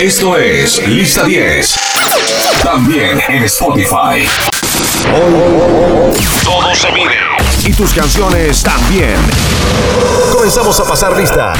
Esto 0.00 0.34
es 0.34 0.88
Lista 0.88 1.24
10. 1.24 1.78
También 2.62 3.20
en 3.28 3.42
Spotify. 3.44 4.26
Todo 6.42 6.74
se 6.74 6.90
mide. 6.92 7.18
Y 7.66 7.74
tus 7.74 7.92
canciones 7.92 8.62
también. 8.62 9.16
Comenzamos 10.32 10.80
a 10.80 10.84
pasar 10.84 11.14
lista 11.14 11.52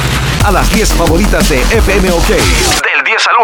a 0.43 0.51
las 0.51 0.73
10 0.73 0.89
favoritas 0.95 1.51
de 1.51 1.61
FM 1.61 2.13
OK. 2.13 2.29
Del 2.29 3.05
10 3.05 3.27
al 3.29 3.37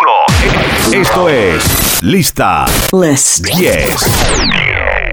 1. 0.92 1.02
Esto 1.02 1.28
es 1.28 2.02
Lista 2.02 2.64
List 2.90 3.44
10. 3.44 5.05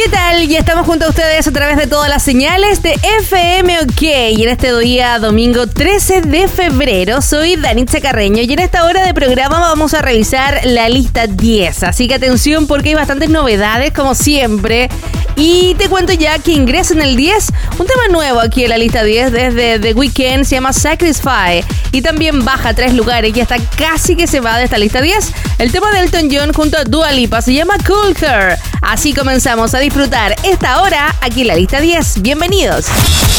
¿Qué 0.00 0.08
tal? 0.10 0.46
Ya 0.46 0.60
estamos 0.60 0.86
junto 0.86 1.06
a 1.06 1.08
ustedes 1.08 1.48
a 1.48 1.50
través 1.50 1.76
de 1.76 1.88
todas 1.88 2.08
las 2.08 2.22
señales 2.22 2.84
de 2.84 2.96
FM 3.18 3.80
OK. 3.80 4.02
Y 4.02 4.44
en 4.44 4.48
este 4.48 4.78
día, 4.78 5.18
domingo 5.18 5.66
13 5.66 6.20
de 6.20 6.46
febrero, 6.46 7.20
soy 7.20 7.56
Danitza 7.56 8.00
Carreño. 8.00 8.40
Y 8.42 8.52
en 8.52 8.60
esta 8.60 8.84
hora 8.84 9.04
de 9.04 9.12
programa 9.12 9.58
vamos 9.58 9.94
a 9.94 10.00
revisar 10.00 10.60
la 10.62 10.88
lista 10.88 11.26
10. 11.26 11.82
Así 11.82 12.06
que 12.06 12.14
atención 12.14 12.68
porque 12.68 12.90
hay 12.90 12.94
bastantes 12.94 13.28
novedades, 13.28 13.92
como 13.92 14.14
siempre. 14.14 14.88
Y 15.34 15.74
te 15.78 15.88
cuento 15.88 16.12
ya 16.12 16.38
que 16.38 16.52
ingresa 16.52 16.94
en 16.94 17.02
el 17.02 17.16
10 17.16 17.48
un 17.78 17.86
tema 17.86 18.08
nuevo 18.10 18.40
aquí 18.40 18.64
en 18.64 18.70
la 18.70 18.78
lista 18.78 19.04
10 19.04 19.30
desde 19.30 19.78
The 19.78 19.94
Weeknd, 19.94 20.44
se 20.44 20.56
llama 20.56 20.72
Sacrifice. 20.72 21.64
Y 21.92 22.02
también 22.02 22.44
baja 22.44 22.74
tres 22.74 22.92
lugares 22.92 23.36
y 23.36 23.40
hasta 23.40 23.56
casi 23.76 24.16
que 24.16 24.26
se 24.26 24.40
va 24.40 24.58
de 24.58 24.64
esta 24.64 24.78
lista 24.78 25.00
10. 25.00 25.32
El 25.58 25.70
tema 25.70 25.92
de 25.92 26.00
Elton 26.00 26.28
John 26.30 26.52
junto 26.52 26.76
a 26.76 26.84
Dua 26.84 27.12
Lipa 27.12 27.40
se 27.40 27.54
llama 27.54 27.76
Culture. 27.78 28.56
Así 28.82 29.12
comenzamos 29.12 29.74
a 29.74 29.78
disfrutar 29.88 30.36
esta 30.44 30.82
hora 30.82 31.14
aquí 31.22 31.40
en 31.40 31.46
la 31.46 31.54
lista 31.56 31.80
10. 31.80 32.20
Bienvenidos. 32.20 32.84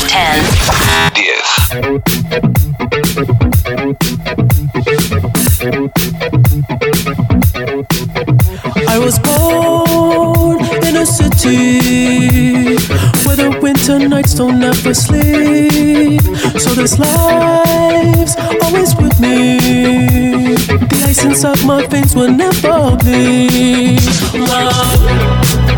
10. 0.08 0.16
I 8.88 8.97
was 8.97 9.19
born 9.19 10.59
in 10.88 10.97
a 10.97 11.06
city 11.06 12.78
where 13.25 13.36
the 13.36 13.56
winter 13.61 14.00
nights 14.00 14.34
don't 14.34 14.63
ever 14.63 14.95
sleep. 14.95 16.23
So 16.58 16.73
this 16.73 16.97
life's 16.97 18.36
always 18.63 18.95
with 18.95 19.19
me. 19.19 20.56
The 20.66 21.06
ice 21.09 21.23
inside 21.23 21.63
my 21.63 21.86
veins 21.86 22.16
will 22.16 22.31
never 22.31 22.97
bleed. 22.97 24.02
Love. 24.34 25.69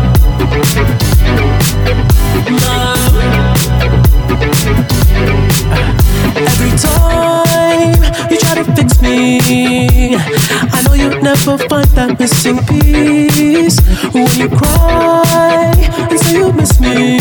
Never 11.52 11.68
find 11.68 11.86
that 11.88 12.18
missing 12.18 12.58
piece. 12.64 13.78
When 14.12 14.26
you 14.38 14.48
cry 14.48 15.72
and 16.10 16.18
say 16.18 16.38
you 16.38 16.52
miss 16.52 16.80
me, 16.80 17.18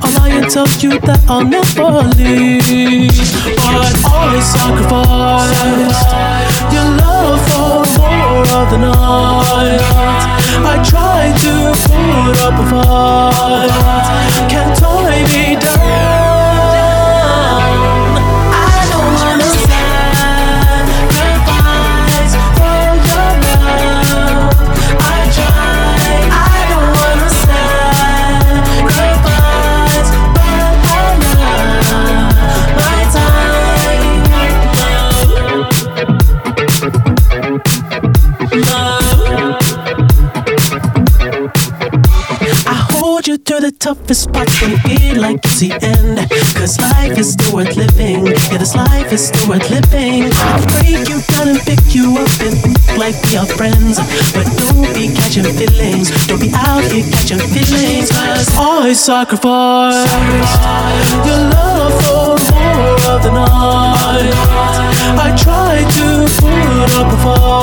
I'll 0.00 0.12
lie 0.16 0.30
and 0.30 0.50
tell 0.50 0.68
you 0.80 0.98
that 1.00 1.20
I'll 1.28 1.44
never 1.44 2.08
leave. 2.16 3.12
But 3.60 3.74
I 3.76 3.92
always 4.08 4.46
sacrifice 4.56 6.00
your 6.72 6.88
love 7.00 7.40
for 7.52 7.84
more 7.98 8.46
of 8.60 8.66
the 8.72 8.78
night. 8.78 9.82
I 10.64 10.76
try 10.88 11.32
to 11.44 11.54
put 11.84 12.38
up 12.46 12.56
a 12.56 12.64
fight, 12.70 13.70
can't 14.50 14.78
tie 14.78 15.24
me 15.32 15.60
down. 15.60 16.23
Toughest 44.04 44.62
and 44.62 44.80
feel 44.82 45.20
like 45.20 45.40
it's 45.44 45.60
the 45.60 45.72
end. 45.72 46.18
Cause 46.56 46.80
life 46.80 47.18
is 47.18 47.32
still 47.32 47.56
worth 47.56 47.76
living. 47.76 48.26
Yeah, 48.26 48.58
this 48.58 48.74
life 48.74 49.12
is 49.12 49.28
still 49.28 49.48
worth 49.50 49.70
living. 49.70 50.30
I'll 50.32 50.66
break 50.76 51.08
you 51.08 51.20
down 51.32 51.48
and 51.48 51.60
pick 51.60 51.94
you 51.94 52.16
up 52.18 52.28
and 52.40 52.56
like 52.98 53.16
we 53.24 53.36
are 53.36 53.46
friends. 53.46 53.98
But 54.32 54.46
don't 54.60 54.92
be 54.94 55.08
catching 55.14 55.44
feelings. 55.44 56.10
Don't 56.26 56.40
be 56.40 56.50
out 56.54 56.84
here 56.92 57.04
catching 57.10 57.38
feelings. 57.38 58.10
Cause 58.10 58.56
I 58.56 58.92
sacrifice 58.92 60.04
your 61.24 61.40
love 61.54 61.92
for 62.04 62.36
more 62.52 62.94
of 63.12 63.22
the 63.22 63.32
night. 63.32 64.32
I 65.16 65.34
try 65.36 65.80
to 65.80 66.06
put 66.40 67.00
up 67.00 67.12
a 67.12 67.16
fight. 67.22 67.53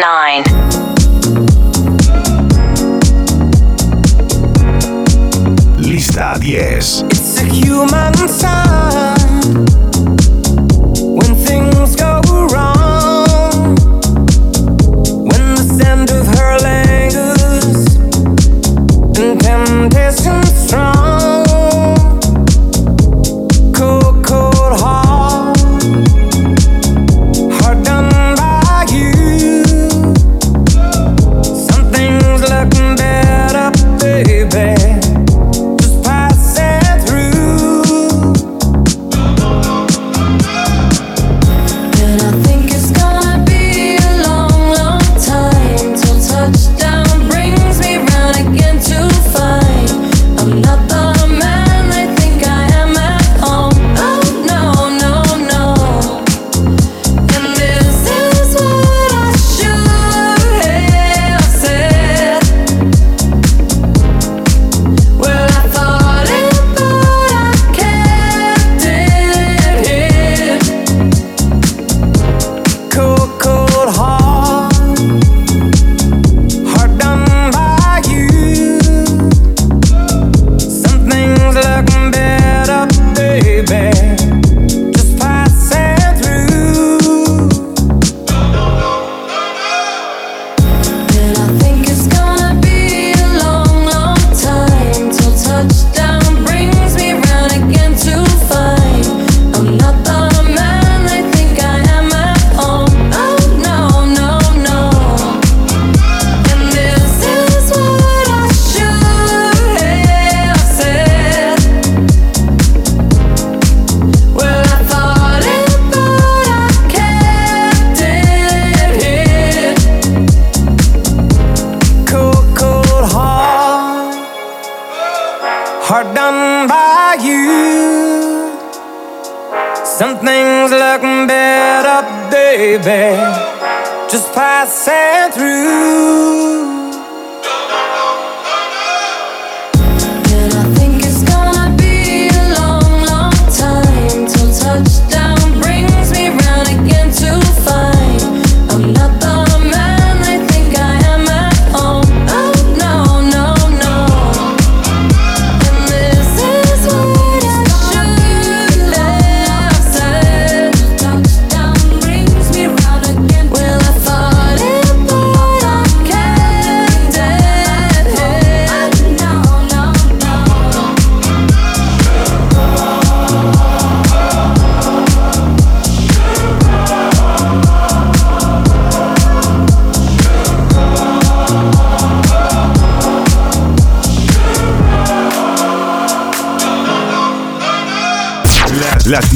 nine 0.00 0.44
Lista 5.76 6.38
10 6.40 7.06
It's 7.10 7.40
a 7.40 7.44
human 7.44 8.14
sign. 8.28 8.59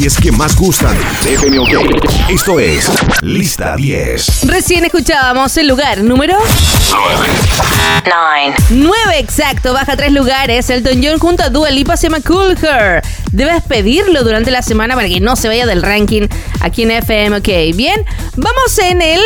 10 0.05 0.19
que 0.19 0.33
más 0.33 0.55
gustan 0.55 0.95
de 1.23 1.35
Esto 2.29 2.61
es 2.61 2.91
Lista 3.23 3.75
10. 3.75 4.47
Recién 4.47 4.85
escuchábamos 4.85 5.57
el 5.57 5.67
lugar 5.67 6.03
número 6.03 6.37
9. 8.05 8.55
9, 8.69 9.19
exacto. 9.19 9.73
Baja 9.73 9.97
tres 9.97 10.13
lugares. 10.13 10.69
Elton 10.69 11.01
John 11.03 11.19
junto 11.19 11.43
a 11.43 11.49
Dua 11.49 11.71
Lipa 11.71 11.97
se 11.97 12.11
llama 12.11 12.21
Cool 12.21 12.55
Her. 12.63 13.03
Debes 13.33 13.63
pedirlo 13.63 14.23
durante 14.25 14.51
la 14.51 14.61
semana 14.61 14.95
para 14.95 15.09
que 15.09 15.21
no 15.21 15.37
se 15.37 15.49
vaya 15.49 15.65
del 15.65 15.81
ranking 15.81 16.29
aquí 16.61 16.83
en 16.83 16.91
FM. 16.91 17.39
Ok, 17.39 17.49
bien. 17.75 18.05
Vamos 18.37 18.79
en 18.81 19.01
el 19.01 19.23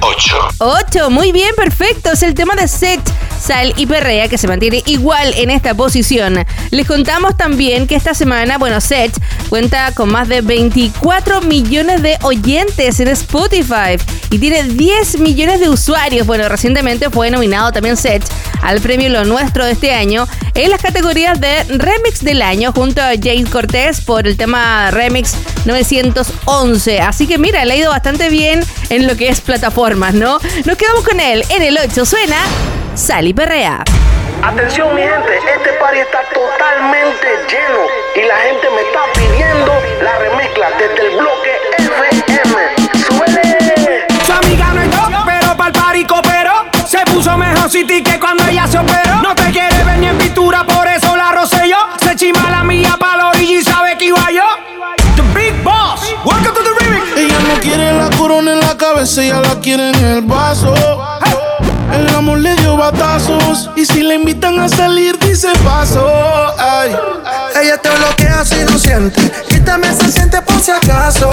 8. 0.00 0.36
8. 0.58 1.10
Muy 1.10 1.30
bien, 1.30 1.54
perfecto. 1.54 2.10
Es 2.10 2.24
el 2.24 2.34
tema 2.34 2.56
de 2.56 2.66
Set, 2.66 3.00
Sal 3.46 3.72
y 3.76 3.86
Perrea 3.86 4.26
que 4.26 4.38
se 4.38 4.48
mantiene 4.48 4.82
igual 4.86 5.32
en 5.36 5.50
esta 5.50 5.72
posición. 5.72 6.44
Les 6.72 6.84
contamos 6.84 7.36
también 7.36 7.86
que 7.86 7.94
esta 7.94 8.12
semana, 8.12 8.58
bueno, 8.58 8.80
Set 8.80 9.12
cuenta 9.48 9.92
con 9.92 10.10
más 10.10 10.26
de 10.26 10.40
24 10.40 11.42
millones 11.42 12.02
de 12.02 12.18
oyentes 12.22 12.98
en 12.98 13.06
Spotify 13.06 14.02
y 14.30 14.40
tiene 14.40 14.64
10 14.64 15.20
millones 15.20 15.60
de 15.60 15.68
usuarios. 15.68 16.26
Bueno, 16.26 16.48
recientemente 16.48 17.08
fue 17.08 17.30
nominado 17.30 17.70
también 17.70 17.96
Set 17.96 18.24
al 18.62 18.80
premio 18.80 19.08
Lo 19.10 19.24
Nuestro 19.24 19.64
de 19.64 19.72
este 19.72 19.94
año 19.94 20.26
en 20.54 20.70
las 20.70 20.82
categorías 20.82 21.40
de 21.40 21.62
Remix 21.68 22.24
del 22.24 22.42
Año 22.42 22.72
junto 22.72 23.00
a 23.00 23.10
James 23.10 23.48
Cortés 23.48 24.00
por 24.00 24.26
el 24.26 24.36
tema 24.36 24.90
Remix 24.90 25.36
911. 25.66 27.00
Así 27.00 27.28
que 27.28 27.38
mira, 27.38 27.64
le 27.64 27.74
ha 27.74 27.76
ido 27.76 27.90
bastante 27.90 28.28
bien 28.28 28.64
en 28.90 29.06
lo 29.06 29.16
que 29.16 29.28
es 29.28 29.40
plataformas, 29.40 30.14
¿no? 30.14 30.40
Nos 30.64 30.76
quedamos 30.76 31.04
con 31.04 31.20
él. 31.20 31.44
En 31.50 31.62
el 31.62 31.78
8 31.78 32.04
suena 32.04 32.38
Sally 32.96 33.34
Perrea. 33.34 33.84
Atención 34.42 34.94
mi 34.94 35.02
gente, 35.02 35.36
este 35.36 35.72
party 35.74 35.98
está 35.98 36.20
totalmente 36.32 37.26
lleno 37.46 37.84
y 38.14 38.26
la 38.26 38.36
gente 38.36 38.68
me 38.70 38.80
está 38.80 39.00
pidiendo 39.14 39.72
la 40.02 40.18
remezcla 40.18 40.70
desde 40.78 41.06
el 41.06 41.18
bloque 41.18 41.52
FM. 41.76 42.74
¡Suele! 43.06 44.06
Su 44.24 44.32
amiga 44.32 44.72
no 44.72 44.80
es 44.80 44.90
yo, 44.90 45.24
pero 45.26 45.56
para 45.58 45.68
el 45.68 45.72
party 45.72 46.04
cooperó. 46.06 46.64
Se 46.86 46.98
puso 47.12 47.36
mejor 47.36 47.68
City 47.68 48.02
que 48.02 48.18
cuando 48.18 48.46
ella 48.46 48.66
se 48.66 48.78
operó. 48.78 49.16
No 49.22 49.34
te 49.34 49.50
quiere 49.50 49.84
ver 49.84 49.98
ni 49.98 50.06
en 50.08 50.16
pintura, 50.16 50.64
por 50.64 50.88
eso 50.88 51.14
la 51.16 51.32
rocé 51.32 51.68
yo. 51.68 51.76
Se 52.02 52.16
chima 52.16 52.50
la 52.50 52.64
mía 52.64 52.96
pa' 52.98 53.16
la 53.18 53.28
orilla 53.28 53.58
y 53.58 53.62
sabe 53.62 53.98
que 53.98 54.06
iba 54.06 54.30
yo. 54.30 54.44
The 55.16 55.22
Big 55.38 55.62
Boss, 55.62 56.14
welcome 56.24 56.54
to 56.54 56.62
the 56.62 56.84
remix. 56.84 57.14
Ella 57.14 57.38
no 57.40 57.60
quiere 57.60 57.92
la 57.92 58.08
corona 58.16 58.52
en 58.52 58.60
la 58.60 58.74
cabeza, 58.76 59.22
ella 59.22 59.40
la 59.40 59.60
quiere 59.60 59.90
en 59.90 60.04
el 60.04 60.22
vaso. 60.22 60.74
El 61.96 62.14
amor 62.14 62.38
le 62.38 62.54
dio 62.56 62.76
batazos 62.76 63.70
y 63.74 63.86
si 63.86 64.02
le 64.02 64.16
invitan 64.16 64.60
a 64.60 64.68
salir 64.68 65.18
dice 65.18 65.48
paso. 65.64 66.06
Ay. 66.58 66.94
Ella 67.62 67.78
te 67.78 67.88
bloquea 67.88 68.44
si 68.44 68.56
no 68.64 68.78
siente, 68.78 69.32
quítame 69.48 69.90
se 69.94 70.12
siente 70.12 70.42
por 70.42 70.60
si 70.60 70.72
acaso. 70.72 71.30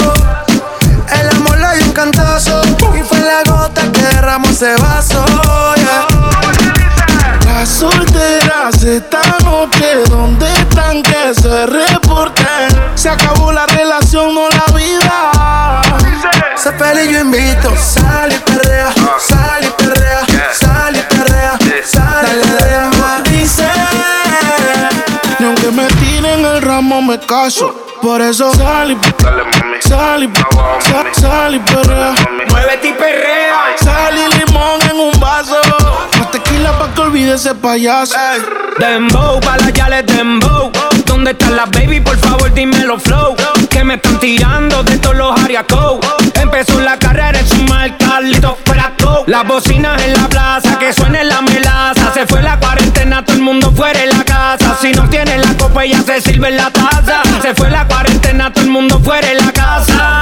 El 1.19 1.29
amor 1.35 1.57
le 1.57 1.77
dio 1.77 1.85
un 1.87 1.91
cantazo 1.91 2.61
y 2.97 3.03
fue 3.03 3.19
la 3.19 3.43
gota 3.45 3.81
que 3.91 4.01
derramó 4.01 4.47
ese 4.47 4.73
vaso. 4.77 5.25
Las 7.45 7.69
solteras 7.69 8.83
están 8.83 9.45
ok, 9.45 9.75
¿dónde 10.09 10.51
están 10.53 11.03
que 11.03 11.33
se 11.33 11.65
reporten? 11.65 12.69
Se 12.95 13.09
acabó 13.09 13.51
la 13.51 13.65
relación, 13.67 14.33
no 14.33 14.47
la 14.49 14.73
vida. 14.73 15.81
Se 16.55 16.71
feliz 16.71 17.11
yo 17.11 17.19
invito, 17.19 17.73
sal 17.75 18.31
y 18.31 18.37
perrea, 18.39 18.93
sal 19.19 19.32
y 19.32 19.32
perrea, 19.32 19.32
me 27.01 27.19
caso. 27.19 27.73
Por 28.01 28.21
eso 28.21 28.53
sal 28.53 28.91
y 28.91 28.97
sal 29.87 30.23
y 30.23 30.29
sal, 30.81 31.07
sal 31.13 31.55
y 31.55 31.59
perrea. 31.59 32.13
Muévete 32.49 32.89
y 32.89 32.93
perrea. 32.93 33.75
Sal 33.77 34.13
y 34.17 34.37
limón 34.39 34.81
en 34.91 34.99
un 34.99 35.19
vaso. 35.19 35.55
Más 36.19 36.31
tequila 36.31 36.77
pa' 36.77 36.93
que 36.93 37.01
olvide 37.01 37.35
ese 37.35 37.55
payaso. 37.55 38.15
Dembow, 38.77 39.39
pa' 39.39 39.57
la 39.57 39.69
yales 39.69 40.05
dembow. 40.05 40.71
¿Dónde 41.05 41.31
están 41.31 41.55
las 41.55 41.71
baby? 41.71 42.01
Por 42.01 42.17
favor, 42.17 42.53
dímelo 42.53 42.99
flow. 42.99 43.35
Que 43.69 43.83
me 43.83 43.95
están 43.95 44.19
tirando 44.19 44.83
de 44.83 44.97
todos 44.97 45.15
los 45.15 45.41
ariacos. 45.41 45.99
Empezó 46.33 46.81
la 46.81 46.97
carrera 46.99 47.39
en 47.39 47.47
su 47.47 47.63
mal 47.63 47.95
Carlito. 47.97 48.57
Las 49.27 49.47
bocinas 49.47 50.01
en 50.03 50.13
la 50.13 50.27
plaza, 50.27 50.77
que 50.79 50.91
suene 50.91 51.23
la 51.23 51.41
melaza. 51.41 52.13
Se 52.13 52.27
fue 52.27 52.41
la 52.41 52.59
cuarentena, 52.59 53.23
todo 53.23 53.37
el 53.37 53.41
mundo 53.41 53.71
fuera 53.71 54.03
tiene 55.23 55.43
la 55.43 55.53
copa, 55.57 55.85
ya 55.85 56.01
se 56.01 56.21
sirve 56.21 56.49
en 56.49 56.57
la 56.57 56.69
taza. 56.69 57.21
Se 57.41 57.53
fue 57.53 57.69
la 57.69 57.85
cuarentena, 57.87 58.51
todo 58.51 58.63
el 58.63 58.71
mundo 58.71 58.99
fuera 58.99 59.27
de 59.27 59.35
la 59.35 59.51
casa. 59.51 60.19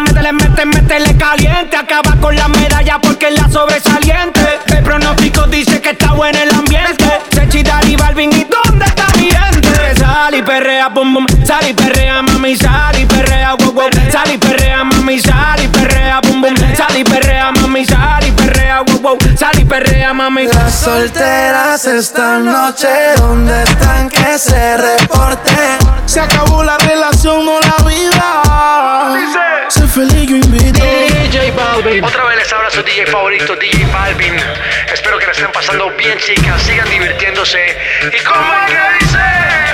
Métele, 0.00 0.32
métele, 0.32 0.66
métele 0.66 1.16
caliente. 1.16 1.76
Acaba 1.76 2.16
con 2.20 2.34
la 2.34 2.48
medalla 2.48 2.98
porque 3.00 3.28
es 3.28 3.40
la 3.40 3.48
sobresaliente. 3.48 4.60
El 4.66 4.82
pronóstico 4.82 5.46
dice 5.46 5.80
que 5.80 5.90
está 5.90 6.12
bueno 6.12 6.38
el 6.38 6.50
ambiente. 6.50 7.04
Sechida 7.32 7.80
y 7.86 7.96
Balvin, 7.96 8.32
¿y 8.32 8.44
dónde 8.44 8.84
está 8.84 9.06
mi 9.16 9.30
gente? 9.30 9.96
Sal 9.96 10.34
y 10.34 10.42
perrea, 10.42 10.88
bum 10.88 11.14
bum. 11.14 11.26
Sal 11.44 11.68
y 11.68 11.72
perrea, 11.72 12.22
mami, 12.22 12.56
sal 12.56 12.98
y 12.98 13.04
perrea, 13.06 13.54
wow 13.54 13.72
wow. 13.72 13.90
Sal 14.10 14.32
y 14.32 14.38
perrea, 14.38 14.84
mami, 14.84 15.20
sal 15.20 15.62
y 15.62 15.68
perrea, 15.68 16.20
bum 16.20 16.40
bum. 16.40 16.54
Sal 16.76 16.96
y 16.96 17.04
perrea, 17.04 17.41
mami. 20.12 20.46
Las 20.46 20.74
solteras 20.80 21.84
esta 21.86 22.38
noche, 22.38 22.88
¿dónde 23.16 23.62
están 23.62 24.08
que 24.10 24.38
se 24.38 24.76
reporten? 24.76 25.78
Se 26.06 26.20
acabó 26.20 26.62
la 26.62 26.76
relación, 26.78 27.44
no 27.44 27.60
la 27.60 27.76
vida. 27.88 29.68
Sé 29.68 29.86
feliz, 29.86 30.28
yo 30.28 30.36
invito. 30.36 30.84
DJ 30.84 31.52
Balvin. 31.52 32.04
Otra 32.04 32.24
vez 32.24 32.38
les 32.38 32.52
habla 32.52 32.70
su 32.70 32.82
DJ 32.82 33.06
favorito, 33.06 33.56
DJ 33.56 33.86
Balvin. 33.86 34.36
Espero 34.92 35.18
que 35.18 35.26
la 35.26 35.32
estén 35.32 35.52
pasando 35.52 35.90
bien, 35.96 36.18
chicas. 36.18 36.62
Sigan 36.62 36.88
divirtiéndose. 36.90 37.78
¿Y 38.12 38.24
cómo 38.24 38.52
es 38.54 38.72
que 38.72 39.04
dice? 39.04 39.71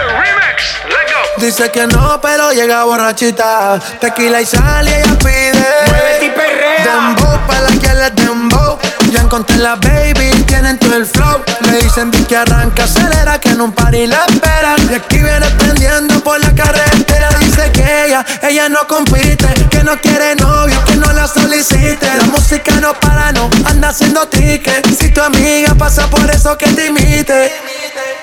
Dice 1.41 1.71
que 1.71 1.87
no, 1.87 2.21
pero 2.21 2.53
llega 2.53 2.85
borrachita. 2.85 3.79
Tequila 4.01 4.41
y 4.41 4.47
sal 4.47 4.89
y 4.89 4.93
ella 4.93 5.19
pide. 5.19 5.67
Muévete 5.89 6.27
y 6.27 6.31
perrea. 6.31 6.85
Dembow 6.85 7.47
pa' 7.47 7.61
la 7.61 7.71
que 7.71 7.95
le 7.95 8.11
dembow. 8.11 8.79
Ya 9.13 9.21
encontré 9.21 9.57
la 9.57 9.77
baby, 9.77 10.31
tienen 10.47 10.79
todo 10.79 10.97
el 10.97 11.07
flow. 11.07 11.41
Me 11.67 11.79
dicen 11.79 12.11
di 12.11 12.25
que 12.25 12.37
arranca, 12.37 12.85
acelera, 12.85 13.39
que 13.39 13.51
en 13.51 13.61
un 13.61 13.73
party 13.73 14.09
la 14.09 14.25
esperan. 14.27 14.77
Y 14.91 14.95
aquí 14.95 15.19
viene 15.19 15.47
prendiendo 15.59 16.21
por 16.25 16.41
la 16.41 16.53
carretera. 16.53 17.29
Dice 17.39 17.71
que 17.73 18.07
ella, 18.07 18.27
ella 18.43 18.69
no 18.69 18.87
compite, 18.89 19.49
que 19.71 19.85
no 19.85 19.97
quiere 20.01 20.35
novio, 20.37 20.85
que 20.85 20.97
no 20.97 21.13
la 21.13 21.29
solicite. 21.29 22.07
La 22.17 22.25
música 22.25 22.73
no 22.81 22.95
para, 22.95 23.33
no 23.33 23.49
anda 23.65 23.89
haciendo 23.89 24.27
ticket. 24.29 24.87
Si 24.99 25.11
tu 25.11 25.23
amiga 25.23 25.75
pasa 25.75 26.11
por 26.11 26.29
eso 26.31 26.59
que 26.59 26.67
te 26.67 26.87
imite. 26.87 27.53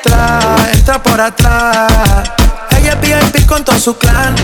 Trae, 0.06 0.72
está 0.72 1.02
por 1.02 1.20
atrás. 1.20 1.92
Ella 2.78 2.92
es 2.94 3.02
VIP 3.02 3.48
con 3.48 3.64
todo 3.64 3.80
su 3.80 3.98
clan. 3.98 4.36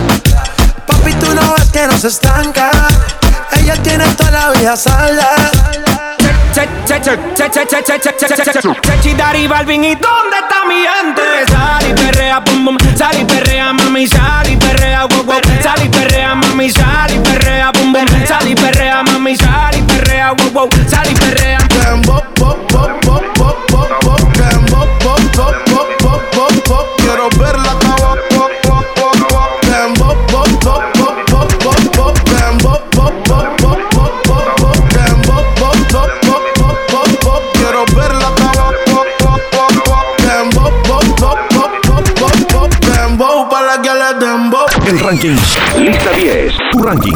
Papi, 0.87 1.13
tú 1.13 1.35
no 1.35 1.53
ves 1.53 1.69
que 1.71 1.85
no 1.85 1.97
se 1.99 2.07
estanca. 2.07 2.71
Ella 3.51 3.75
tiene 3.83 4.05
toda 4.15 4.31
la 4.31 4.49
vida 4.51 4.75
salda. 4.75 5.35
Chechi, 8.81 9.13
Dari, 9.13 9.47
Balvin 9.47 9.83
y 9.83 9.95
¿dónde 9.95 10.37
está 10.41 10.65
mi 10.67 10.75
gente? 10.75 11.21
Sal 11.47 11.89
y 11.89 11.93
perrea, 11.93 12.43
pum 12.43 12.65
pum, 12.65 12.77
sal 12.97 13.19
y 13.19 13.25
perrea, 13.25 13.71
mami, 13.73 14.07
sal 14.07 14.49
y 14.49 14.57
perrea, 14.57 15.05
wow 15.05 15.23
wow, 15.23 15.41
sal 15.61 15.83
y 15.83 15.89
perrea, 15.89 16.35
mami, 16.35 16.69
sal 16.71 17.13
y 17.13 17.19
perrea, 17.19 17.71
pum 17.71 17.93
pum, 17.93 18.05
sal 18.27 18.47
y 18.49 18.55
perrea, 18.55 19.03
mami, 19.03 19.35
sal 19.35 19.77
y 19.77 19.81
perrea, 19.83 20.31
wow 20.33 20.51
wow, 20.51 20.69
sal 20.87 21.09
y 21.09 21.13
perrea. 21.13 21.59
Dembo, 21.69 22.21
pop, 22.35 22.57
pop, 22.69 22.71
pop, 22.71 22.91
pop, 23.01 23.05
pop, 23.05 23.20
la 44.21 44.27
que 44.27 44.31
le 44.31 44.31
dembo. 44.31 44.65
El 44.87 44.99
ranking. 44.99 45.37
Lista 45.77 46.11
10. 46.11 46.53
Tu 46.71 46.79
ranking 46.79 47.13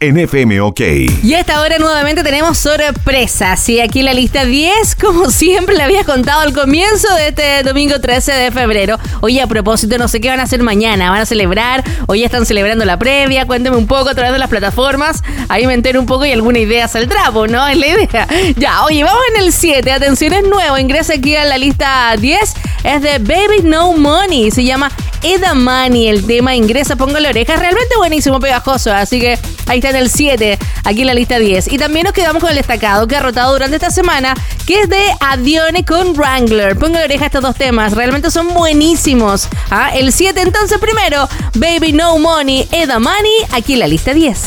en, 0.00 0.18
FM 0.18 0.60
OK. 0.60 0.80
Y 1.22 1.34
a 1.34 1.40
esta 1.40 1.60
hora 1.60 1.78
nuevamente 1.78 2.22
tenemos 2.22 2.58
sorpresas. 2.58 3.68
Y 3.68 3.80
aquí 3.80 4.00
en 4.00 4.06
la 4.06 4.14
lista 4.14 4.44
10, 4.44 4.96
como 4.96 5.30
siempre 5.30 5.76
le 5.76 5.82
había 5.82 6.04
contado 6.04 6.40
al 6.40 6.52
comienzo 6.52 7.12
de 7.14 7.28
este 7.28 7.62
domingo 7.62 8.00
13 8.00 8.32
de 8.32 8.50
febrero. 8.50 8.98
Oye, 9.20 9.40
a 9.40 9.46
propósito, 9.46 9.98
no 9.98 10.08
sé 10.08 10.20
qué 10.20 10.28
van 10.28 10.40
a 10.40 10.44
hacer 10.44 10.62
mañana. 10.62 11.10
¿Van 11.10 11.20
a 11.20 11.26
celebrar? 11.26 11.84
Hoy 12.06 12.20
ya 12.20 12.26
están 12.26 12.46
celebrando 12.46 12.84
la 12.84 12.98
previa. 12.98 13.46
Cuénteme 13.46 13.76
un 13.76 13.86
poco 13.86 14.10
a 14.10 14.14
través 14.14 14.32
de 14.32 14.38
las 14.38 14.48
plataformas. 14.48 15.22
Ahí 15.48 15.66
me 15.66 15.74
entero 15.74 16.00
un 16.00 16.06
poco 16.06 16.24
y 16.24 16.32
alguna 16.32 16.58
idea 16.58 16.88
saldrá, 16.88 17.30
pues, 17.32 17.50
¿no? 17.50 17.66
Es 17.74 17.78
la 17.78 17.86
idea. 17.86 18.28
Ya, 18.56 18.84
oye, 18.84 19.02
vamos 19.04 19.22
en 19.34 19.42
el 19.42 19.52
7. 19.52 19.90
Atención, 19.90 20.32
es 20.32 20.44
nuevo. 20.44 20.78
Ingresa 20.78 21.14
aquí 21.14 21.34
a 21.36 21.44
la 21.44 21.58
lista 21.58 22.14
10. 22.16 22.54
Es 22.84 23.02
de 23.02 23.18
Baby 23.18 23.62
No 23.64 23.92
Money. 23.94 24.50
Se 24.50 24.64
llama 24.64 24.90
Eda 25.24 25.54
Money. 25.54 26.08
El 26.08 26.26
tema 26.26 26.54
ingresa, 26.54 26.96
póngale 26.96 27.28
orejas. 27.28 27.58
Realmente 27.58 27.96
buenísimo, 27.96 28.38
pegajoso. 28.38 28.92
Así 28.92 29.18
que 29.18 29.38
ahí 29.66 29.78
está 29.78 29.90
en 29.90 29.96
el 29.96 30.10
7, 30.10 30.58
aquí 30.84 31.00
en 31.00 31.06
la 31.06 31.14
lista 31.14 31.38
10. 31.38 31.72
Y 31.72 31.78
también 31.78 32.04
nos 32.04 32.12
quedamos 32.12 32.40
con 32.40 32.50
el 32.50 32.56
destacado 32.56 33.06
que 33.08 33.16
ha 33.16 33.20
rotado 33.20 33.52
durante 33.52 33.76
esta 33.76 33.90
semana, 33.90 34.34
que 34.66 34.82
es 34.82 34.88
de 34.88 35.02
Adione 35.20 35.84
con 35.84 36.14
Wrangler. 36.14 36.76
Póngale 36.78 37.04
oreja 37.06 37.24
a 37.24 37.26
estos 37.26 37.42
dos 37.42 37.56
temas. 37.56 37.94
Realmente 37.94 38.30
son 38.30 38.52
buenísimos. 38.54 39.48
Ah, 39.70 39.90
El 39.94 40.12
7, 40.12 40.40
entonces, 40.42 40.78
primero, 40.78 41.28
Baby 41.54 41.92
No 41.92 42.18
Money, 42.18 42.68
Eda 42.70 42.98
Money, 42.98 43.32
aquí 43.52 43.74
en 43.74 43.78
la 43.80 43.88
lista 43.88 44.12
10. 44.12 44.38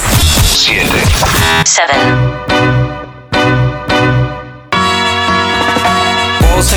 7. 0.44 0.82
7. 1.66 2.47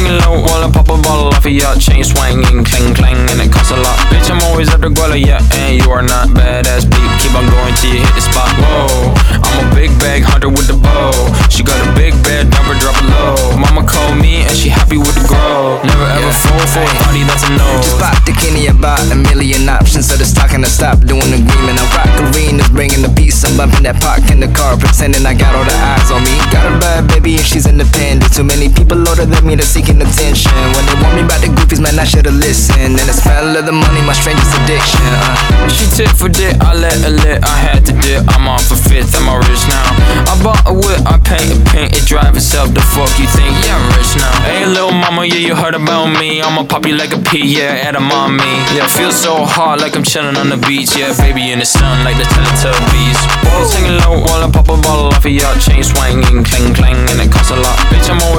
Singing 0.00 0.19
low 0.25 0.40
while 0.40 0.64
I 0.64 0.71
pop 0.73 0.88
a 0.88 0.97
bottle 0.97 1.28
off 1.28 1.45
of 1.45 1.52
your 1.52 1.75
chain 1.76 2.04
swinging, 2.04 2.64
clang 2.64 2.95
clang, 2.95 3.16
and 3.30 3.40
it 3.40 3.52
costs 3.52 3.73
a 3.73 3.76
lot. 3.76 3.99
Bitch, 4.09 4.30
I'm 4.30 4.40
always 4.49 4.73
at 4.73 4.80
the 4.80 4.88
guala, 4.88 5.21
yeah, 5.21 5.40
and 5.52 5.76
you 5.76 5.90
are 5.90 6.02
not 6.02 6.28
badass 6.28 6.88
beep. 6.88 7.11
Keep 7.21 7.37
on 7.37 7.45
going 7.49 7.75
till 7.76 7.92
you 7.92 8.00
hit 8.00 8.14
the 8.16 8.25
spot. 8.25 8.49
Whoa, 8.57 9.12
I'm 9.45 9.57
a 9.61 9.75
big 9.75 9.92
bag 10.00 10.23
hunter 10.23 10.49
with 10.49 10.69
the 10.69 10.76
bow. 10.76 11.12
She 11.52 11.62
got 11.62 11.76
a 11.85 11.88
big 11.92 12.16
bed, 12.25 12.49
number 12.49 12.75
drop 12.80 12.97
it 12.97 13.09
low. 13.12 13.57
Mama 13.57 13.85
called 13.85 14.16
me 14.16 14.47
and 14.47 14.57
she 14.57 14.69
happy 14.69 14.97
with 14.97 15.12
the 15.14 15.25
grow. 15.28 15.80
Never 15.85 16.07
ever 16.09 16.33
fall 16.33 16.64
for 16.73 16.85
a 16.85 16.95
party 17.04 17.23
that's 17.28 17.45
a 17.45 17.50
no. 17.52 17.69
Just 17.85 18.00
pop 18.00 18.16
the 18.25 18.33
Kenny 18.33 18.69
about 18.69 19.04
a 19.12 19.16
million 19.16 19.69
options. 19.69 20.09
So 20.09 20.16
the 20.16 20.25
talking 20.25 20.62
to 20.62 20.71
stop 20.71 21.00
doing 21.04 21.28
the 21.28 21.38
agreement. 21.42 21.76
I 21.76 21.85
rock 21.92 22.12
arenas, 22.33 22.71
bringing 22.73 23.02
the 23.02 23.12
peace. 23.12 23.45
I'm 23.45 23.57
bumping 23.57 23.85
that 23.85 24.00
park 24.00 24.25
in 24.33 24.40
the 24.40 24.49
car, 24.49 24.76
pretending 24.76 25.26
I 25.26 25.35
got 25.35 25.52
all 25.54 25.64
the 25.64 25.76
eyes 25.76 26.09
on 26.11 26.23
me. 26.25 26.37
Got 26.49 26.64
a 26.64 26.75
bad 26.78 27.09
baby 27.09 27.37
and 27.37 27.45
she's 27.45 27.66
independent. 27.66 28.33
Too 28.33 28.45
many 28.45 28.69
people 28.73 28.97
older 29.04 29.26
than 29.26 29.45
me 29.45 29.54
that's 29.57 29.69
seeking 29.69 29.89
attention. 29.99 30.54
When 30.78 30.87
they 30.87 30.94
want 31.02 31.18
me 31.18 31.23
about 31.26 31.42
the 31.42 31.50
goofies, 31.50 31.82
man, 31.82 31.99
I 31.99 32.06
should've 32.06 32.38
listened. 32.38 32.94
And 32.94 33.06
the 33.11 33.16
smell 33.16 33.50
of 33.59 33.66
the 33.66 33.75
money, 33.75 33.99
my 34.06 34.14
strangest 34.14 34.54
addiction. 34.62 35.02
Uh. 35.02 35.66
She 35.66 35.90
tit 35.90 36.14
for 36.14 36.30
dick, 36.30 36.54
I 36.62 36.78
let 36.78 36.94
her 37.02 37.11
lit, 37.11 37.42
I 37.42 37.56
had 37.59 37.82
to 37.90 37.92
dip. 37.99 38.23
I'm 38.30 38.47
off 38.47 38.70
a 38.70 38.78
fifth, 38.78 39.18
I'm 39.18 39.26
rich 39.26 39.64
now. 39.66 39.87
I 40.30 40.35
bought 40.38 40.62
a 40.70 40.75
whip, 40.75 41.02
I 41.06 41.18
paint 41.18 41.50
a 41.50 41.59
paint, 41.75 41.99
it 41.99 42.06
drive 42.06 42.37
itself. 42.37 42.70
The 42.70 42.85
fuck 42.94 43.11
you 43.18 43.26
think? 43.26 43.50
Yeah, 43.66 43.75
I'm 43.75 43.87
rich 43.99 44.14
now. 44.14 44.35
Hey, 44.47 44.66
little 44.66 44.92
mama, 44.92 45.26
yeah, 45.26 45.42
you 45.42 45.54
heard 45.56 45.75
about 45.75 46.12
me. 46.14 46.42
I'ma 46.42 46.64
pop 46.64 46.87
you 46.87 46.94
like 46.94 47.11
a 47.11 47.18
pea, 47.18 47.42
yeah, 47.42 47.88
at 47.88 47.97
a 47.97 48.00
mommy. 48.00 48.54
Yeah, 48.76 48.87
feel 48.87 49.11
so 49.11 49.44
hot 49.44 49.80
like 49.80 49.97
I'm 49.97 50.04
chilling 50.04 50.37
on 50.37 50.49
the 50.50 50.61
beach. 50.68 50.94
Yeah, 50.97 51.16
baby 51.16 51.50
in 51.50 51.59
the 51.59 51.66
sun 51.66 52.04
like 52.04 52.16
the 52.16 52.28
Teletubbies. 52.28 53.18
Singing 53.66 53.99
low 54.04 54.20
while 54.25 54.44
I 54.44 54.50
pop 54.50 54.68
a 54.68 54.76
bottle 54.76 55.09
off 55.09 55.25
of 55.25 55.32
your 55.32 55.54
chain 55.56 55.82
swinging, 55.82 56.44
clang 56.44 56.75
clang, 56.75 56.97
and 57.11 57.20
it 57.20 57.32
costs 57.32 57.50
a 57.50 57.56
lot. 57.56 57.79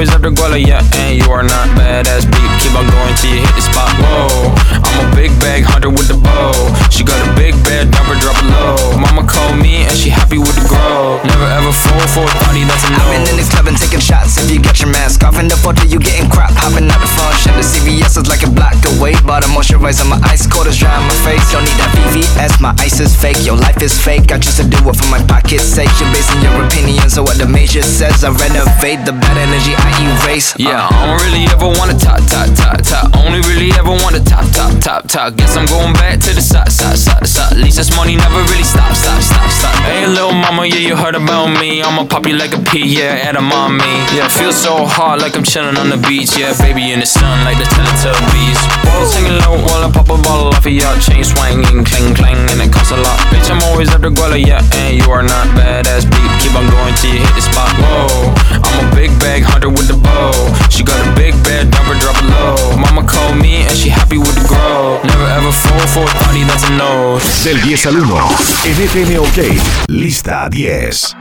Always 0.02 0.18
at 0.18 0.26
the 0.26 0.34
guala, 0.34 0.58
yeah, 0.58 0.82
and 1.06 1.14
you 1.14 1.30
are 1.30 1.46
not 1.46 1.70
badass 1.78 2.26
beep. 2.26 2.52
Keep 2.58 2.74
on 2.74 2.90
going 2.90 3.14
till 3.22 3.38
you 3.38 3.46
hit 3.46 3.54
the 3.54 3.62
spot. 3.62 3.86
Whoa, 4.02 4.50
I'm 4.82 4.98
a 4.98 5.06
big 5.14 5.30
bag 5.38 5.62
hunter 5.62 5.94
with 5.94 6.10
the 6.10 6.18
bow. 6.18 6.58
She 6.90 7.06
got 7.06 7.22
a 7.22 7.30
big 7.38 7.54
bed, 7.62 7.94
number 7.94 8.18
drop 8.18 8.34
it 8.42 8.50
low. 8.50 8.98
Mama 8.98 9.22
called 9.30 9.62
me 9.62 9.86
and 9.86 9.94
she 9.94 10.10
happy 10.10 10.42
with 10.42 10.58
the 10.58 10.66
grow. 10.66 11.22
Never 11.22 11.46
ever 11.46 11.70
fall 11.70 12.02
for 12.18 12.26
a 12.26 12.34
party 12.42 12.66
that's 12.66 12.82
a 12.82 12.98
no. 12.98 12.98
I've 12.98 13.14
been 13.14 13.30
in 13.30 13.38
this 13.38 13.54
club 13.54 13.70
and 13.70 13.78
taking 13.78 14.02
shots. 14.02 14.42
If 14.42 14.50
you 14.50 14.58
got 14.58 14.82
your 14.82 14.90
mask 14.90 15.22
off 15.22 15.38
in 15.38 15.46
the 15.46 15.60
photo, 15.62 15.86
you 15.86 16.02
getting 16.02 16.26
crap. 16.34 16.50
Hopping 16.58 16.90
out 16.90 16.98
the 16.98 17.12
function. 17.14 17.54
The 17.54 17.62
CVS 17.62 18.18
is 18.18 18.26
like 18.26 18.42
a 18.42 18.50
block 18.50 18.82
away. 18.98 19.14
But 19.22 19.46
I'm 19.46 19.54
moisturizing 19.54 20.10
my 20.10 20.18
ice 20.26 20.50
cold 20.50 20.66
is 20.66 20.82
dry 20.82 20.98
on 20.98 21.06
my 21.06 21.18
face. 21.22 21.46
Don't 21.54 21.62
need 21.62 21.78
that 21.78 21.94
VVS. 21.94 22.58
My 22.58 22.74
ice 22.82 22.98
is 22.98 23.14
fake. 23.14 23.38
Your 23.46 23.54
life 23.54 23.78
is 23.86 23.94
fake. 23.94 24.34
I 24.34 24.42
choose 24.42 24.58
to 24.58 24.66
do 24.66 24.82
it 24.82 24.98
for 24.98 25.06
my 25.14 25.22
pocket's 25.30 25.70
sake. 25.70 25.94
You're 26.02 26.10
basing 26.10 26.42
your 26.42 26.58
opinion, 26.66 27.06
on 27.06 27.22
what 27.22 27.38
the 27.38 27.46
major 27.46 27.86
says. 27.86 28.26
I 28.26 28.34
renovate 28.34 29.06
the 29.06 29.14
bad 29.14 29.38
energy 29.38 29.78
I 29.78 29.91
erase. 30.00 30.54
Yeah, 30.58 30.88
uh, 30.88 30.90
I 30.92 31.06
don't 31.08 31.22
really 31.26 31.46
ever 31.52 31.68
wanna 31.68 31.98
top, 31.98 32.22
top, 32.30 32.48
top, 32.56 32.80
top. 32.82 33.06
Only 33.18 33.42
really 33.50 33.72
ever 33.76 33.92
wanna 33.92 34.24
top, 34.24 34.46
top, 34.54 34.72
top, 34.80 35.08
top. 35.08 35.36
Guess 35.36 35.58
I'm 35.58 35.66
going 35.66 35.94
back 35.94 36.20
to 36.28 36.32
the 36.34 36.42
side, 36.42 36.72
side, 36.72 36.98
side, 36.98 37.28
side. 37.28 37.54
At 37.54 37.60
least 37.60 37.78
this 37.78 37.92
money 37.96 38.16
never 38.16 38.42
really 38.52 38.64
stop, 38.64 38.94
stop, 38.96 39.22
stop, 39.22 39.50
stop. 39.50 39.76
Hey, 39.84 40.08
little 40.08 40.34
mama, 40.34 40.66
yeah, 40.66 40.84
you 40.84 40.96
heard 40.96 41.16
about 41.16 41.52
me. 41.60 41.82
I'ma 41.82 42.06
pop 42.06 42.26
you 42.28 42.36
like 42.36 42.54
a 42.54 42.62
pea, 42.62 42.86
yeah, 42.86 43.28
at 43.28 43.36
a 43.36 43.42
mommy. 43.42 43.92
Yeah, 44.16 44.28
feel 44.28 44.54
so 44.54 44.86
hot 44.86 45.20
like 45.20 45.36
I'm 45.36 45.44
chilling 45.44 45.78
on 45.78 45.90
the 45.90 45.98
beach. 45.98 46.38
Yeah, 46.38 46.54
baby 46.58 46.92
in 46.92 47.00
the 47.00 47.10
sun 47.10 47.44
like 47.44 47.58
the 47.58 47.66
Teletubbies. 47.66 48.60
Whoa, 48.86 49.06
singing 49.06 49.38
low 49.44 49.58
while 49.68 49.84
I 49.84 49.92
pop 49.92 50.10
a 50.10 50.18
bottle 50.22 50.54
off 50.54 50.66
of 50.66 50.72
your 50.72 50.94
chain 51.00 51.24
swinging, 51.24 51.84
clang 51.84 52.14
clang, 52.14 52.40
and 52.52 52.62
it 52.62 52.72
costs 52.72 52.92
a 52.92 52.98
lot. 52.98 53.20
Bitch, 53.32 53.50
I'm 53.50 53.62
always 53.72 53.90
at 53.94 54.02
the 54.02 54.10
guala, 54.10 54.40
yeah, 54.40 54.62
and 54.86 54.98
you 54.98 55.10
are 55.12 55.24
not 55.24 55.48
badass 55.58 56.06
beep. 56.06 56.32
Keep 56.42 56.56
on 56.56 56.70
going 56.70 56.94
till 57.00 57.14
you 57.14 57.20
hit 57.20 57.34
the 57.36 57.42
spot. 57.42 57.70
Whoa, 57.82 58.61
I'm 58.72 58.92
a 58.92 58.96
big 58.96 59.12
bag 59.20 59.44
hunter 59.44 59.70
with 59.70 59.88
the 59.88 59.98
bow. 59.98 60.32
She 60.70 60.84
got 60.84 61.00
a 61.06 61.12
big 61.16 61.34
bed, 61.44 61.72
number 61.72 61.96
drop 62.00 62.18
it 62.18 62.28
low. 62.32 62.78
Mama 62.78 63.04
called 63.04 63.38
me 63.38 63.64
and 63.68 63.76
she 63.78 63.90
happy 63.90 64.18
with 64.18 64.36
the 64.36 64.48
grow. 64.48 65.00
Never 65.04 65.28
ever 65.28 65.52
fall 65.52 65.86
for 65.94 66.04
a 66.04 66.14
party 66.24 66.44
that's 66.44 66.64
a 66.68 66.72
no. 66.72 67.20
Del 67.44 67.60
10 67.62 67.86
al 67.88 68.02
1. 68.02 68.36
En 68.66 68.78
FM 68.88 69.20
OK. 69.20 69.40
Lista 69.88 70.48
10. 70.50 71.16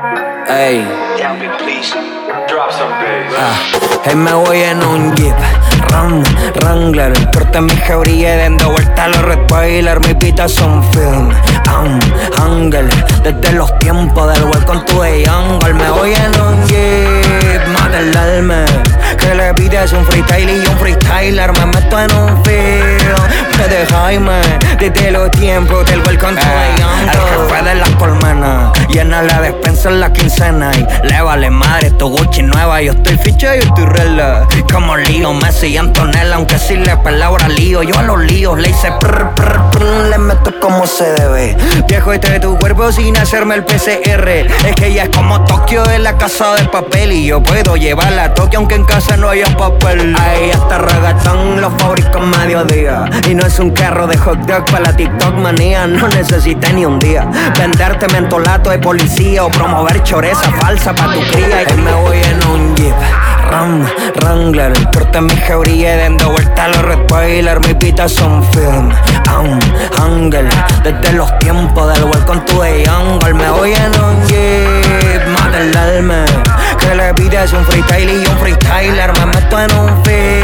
Ey. 0.00 0.80
please. 1.58 1.92
Drop 2.48 2.72
some 2.72 2.88
bass. 2.88 3.34
Ah, 3.36 4.00
Hey, 4.02 4.14
me 4.14 4.32
voy 4.32 4.62
en 4.62 4.82
un 4.82 5.14
jeep, 5.14 5.36
ram, 5.90 6.22
Wrangler 6.62 7.12
Corte 7.32 7.60
mi 7.60 7.76
jauría 7.76 8.34
dando 8.38 8.70
vuelta 8.70 9.04
a 9.04 9.08
los 9.08 9.22
red 9.22 9.46
boiler 9.46 10.00
Mi 10.06 10.14
pita 10.14 10.48
son 10.48 10.82
film, 10.92 11.30
am, 11.68 12.00
angle 12.42 12.88
Desde 13.22 13.52
los 13.52 13.78
tiempos 13.80 14.32
del 14.32 14.44
welcome 14.44 14.80
to 14.86 15.02
the 15.02 15.28
jungle 15.28 15.74
Me 15.74 15.90
voy 15.90 16.14
en 16.14 16.40
un 16.40 16.66
jeep, 16.66 17.60
modelarme 17.68 18.64
Que 19.20 19.34
le 19.34 19.52
pides 19.54 19.92
un 19.92 20.04
freestyle 20.06 20.50
y 20.50 20.66
un 20.66 20.78
freestyler 20.78 21.52
Me 21.52 21.66
meto 21.66 22.00
en 22.00 22.12
un 22.12 22.44
film, 22.44 23.18
me 23.58 23.68
de 23.68 23.86
Jaime 23.86 24.40
Desde 24.78 25.10
los 25.10 25.30
tiempos 25.32 25.84
del 25.86 26.00
welcome 26.06 26.34
to 26.34 26.46
jungle 26.46 27.12
El 27.12 27.20
jefe 27.20 27.64
de 27.64 27.74
las 27.74 27.90
colmenas 27.90 28.72
Llena 28.88 29.22
la 29.22 29.40
despensa 29.40 29.90
en 29.90 30.00
la 30.00 30.12
quincena 30.12 30.70
Y 30.74 31.06
le 31.06 31.20
vale 31.22 31.50
madre 31.50 31.90
tu 31.92 32.08
Gucci 32.08 32.42
nueva. 32.42 32.80
Yo 32.82 32.92
estoy 32.92 33.18
ficha 33.18 33.56
y 33.56 33.60
estoy 33.60 33.84
rela 33.84 34.46
Como 34.72 34.96
Lío, 34.96 35.32
Messi 35.34 35.68
y 35.68 35.76
Antonella 35.76 36.36
Aunque 36.36 36.58
si 36.58 36.76
le 36.76 36.96
palabra 36.96 37.48
lío 37.48 37.82
Yo 37.82 37.98
a 37.98 38.02
los 38.02 38.18
líos 38.20 38.58
le 38.58 38.70
hice 38.70 38.90
prr, 38.98 39.34
prr, 39.34 39.70
prr, 39.70 40.08
Le 40.10 40.18
meto 40.18 40.58
como 40.60 40.86
se 40.86 41.12
debe. 41.12 41.56
Viejo 41.86 42.12
este 42.12 42.30
de 42.30 42.40
tu 42.40 42.56
cuerpo 42.58 42.90
sin 42.90 43.16
hacerme 43.16 43.54
el 43.54 43.64
PCR 43.64 44.28
Es 44.28 44.74
que 44.76 44.86
ella 44.86 45.04
es 45.04 45.10
como 45.10 45.44
Tokio 45.44 45.84
de 45.84 45.98
la 45.98 46.16
casa 46.16 46.54
de 46.54 46.64
papel 46.64 47.12
Y 47.12 47.26
yo 47.26 47.42
puedo 47.42 47.76
llevarla 47.76 48.24
a 48.24 48.34
Tokio 48.34 48.58
aunque 48.58 48.74
en 48.74 48.84
casa 48.84 49.09
no 49.16 49.28
haya 49.28 49.46
papel 49.56 50.14
Ahí 50.18 50.50
hasta 50.50 50.78
regatón 50.78 51.60
lo 51.60 51.70
fabrico 51.70 52.18
en 52.18 52.30
mediodía 52.30 53.04
Y 53.28 53.34
no 53.34 53.46
es 53.46 53.58
un 53.58 53.70
carro 53.70 54.06
de 54.06 54.16
hot 54.16 54.38
dog 54.40 54.64
para 54.66 54.90
la 54.90 54.96
TikTok 54.96 55.34
manía 55.36 55.86
No 55.86 56.08
necesité 56.08 56.72
ni 56.72 56.84
un 56.84 56.98
día 56.98 57.26
Venderte 57.58 58.06
mentolato 58.08 58.70
de 58.70 58.78
policía 58.78 59.44
O 59.44 59.50
promover 59.50 60.02
choreza 60.02 60.50
falsa 60.60 60.94
pa' 60.94 61.12
tu 61.12 61.20
cría 61.32 61.62
Y 61.62 61.80
me 61.80 61.92
voy 61.92 62.18
en 62.18 62.48
un 62.48 62.76
jeep 62.76 62.94
Ram, 63.50 63.84
Wrangler. 64.20 64.72
El 64.76 64.90
corte 64.90 65.20
mi 65.20 65.36
jauría 65.36 65.96
dando 65.96 66.30
vuelta 66.30 66.66
a 66.66 66.68
los 66.68 66.82
red 66.82 66.98
spoiler. 67.04 67.58
Mi 67.66 67.74
pita 67.74 68.08
son 68.08 68.44
film. 68.52 68.92
Um. 69.36 70.30
Desde 70.30 71.12
los 71.12 71.36
tiempos 71.38 71.92
del 71.92 72.04
Welcome 72.04 72.42
to 72.42 72.60
the 72.60 72.88
Jungle. 72.88 73.34
Me 73.34 73.50
voy 73.50 73.72
en 73.72 74.00
un 74.00 74.26
jeep, 74.28 75.26
mata 75.26 75.60
el 75.60 75.76
alma. 75.76 76.24
Que 76.90 76.96
le 76.96 77.14
pides 77.14 77.52
un 77.52 77.64
freestyle 77.66 78.10
y 78.10 78.26
un 78.26 78.38
freestyler. 78.38 79.12
Me 79.12 79.26
meto 79.26 79.60
en 79.60 79.72
un 79.78 80.04
film. 80.04 80.39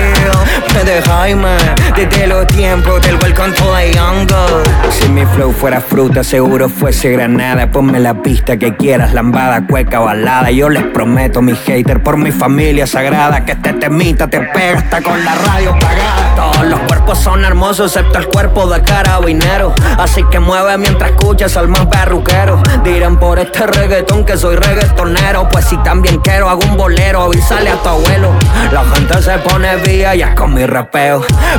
De 0.86 1.02
Jaime. 1.02 1.56
Desde 1.96 2.28
los 2.28 2.46
tiempos 2.46 3.02
del 3.02 3.16
Welcome 3.16 3.52
to 3.54 3.64
the 3.74 3.98
Jungle. 3.98 4.62
Si 4.90 5.08
mi 5.08 5.26
flow 5.26 5.52
fuera 5.52 5.80
fruta, 5.80 6.22
seguro 6.22 6.68
fuese 6.68 7.10
granada. 7.10 7.68
Ponme 7.72 7.98
la 7.98 8.22
pista 8.22 8.56
que 8.56 8.76
quieras, 8.76 9.12
lambada, 9.12 9.66
cueca, 9.66 9.98
balada. 9.98 10.52
Yo 10.52 10.68
les 10.68 10.84
prometo, 10.84 11.42
mi 11.42 11.56
hater, 11.56 12.04
por 12.04 12.16
mi 12.16 12.30
familia 12.30 12.86
sagrada, 12.86 13.44
que 13.44 13.52
este 13.52 13.72
temita 13.72 14.28
te 14.28 14.38
pega 14.40 14.78
hasta 14.78 15.02
con 15.02 15.24
la 15.24 15.34
radio 15.34 15.76
pagada. 15.80 16.36
Todos 16.36 16.66
los 16.66 16.78
cuerpos 16.80 17.18
son 17.18 17.44
hermosos, 17.44 17.96
excepto 17.96 18.18
el 18.20 18.26
cuerpo 18.28 18.68
de 18.68 18.80
carabinero. 18.82 19.74
Así 19.98 20.22
que 20.30 20.38
mueve 20.38 20.78
mientras 20.78 21.10
escuchas 21.10 21.56
al 21.56 21.66
más 21.66 21.86
perruquero. 21.86 22.62
Dirán 22.84 23.18
por 23.18 23.40
este 23.40 23.66
reggaetón 23.66 24.24
que 24.24 24.36
soy 24.36 24.54
reggaetonero. 24.54 25.48
Pues 25.48 25.64
si 25.64 25.76
también 25.78 26.20
quiero, 26.20 26.48
hago 26.48 26.60
un 26.70 26.76
bolero, 26.76 27.22
avísale 27.22 27.70
a 27.70 27.76
tu 27.76 27.88
abuelo. 27.88 28.30
La 28.70 28.84
gente 28.94 29.20
se 29.20 29.36
pone 29.38 29.76
vía 29.78 30.14
ya 30.14 30.34
con 30.34 30.54
mi 30.54 30.64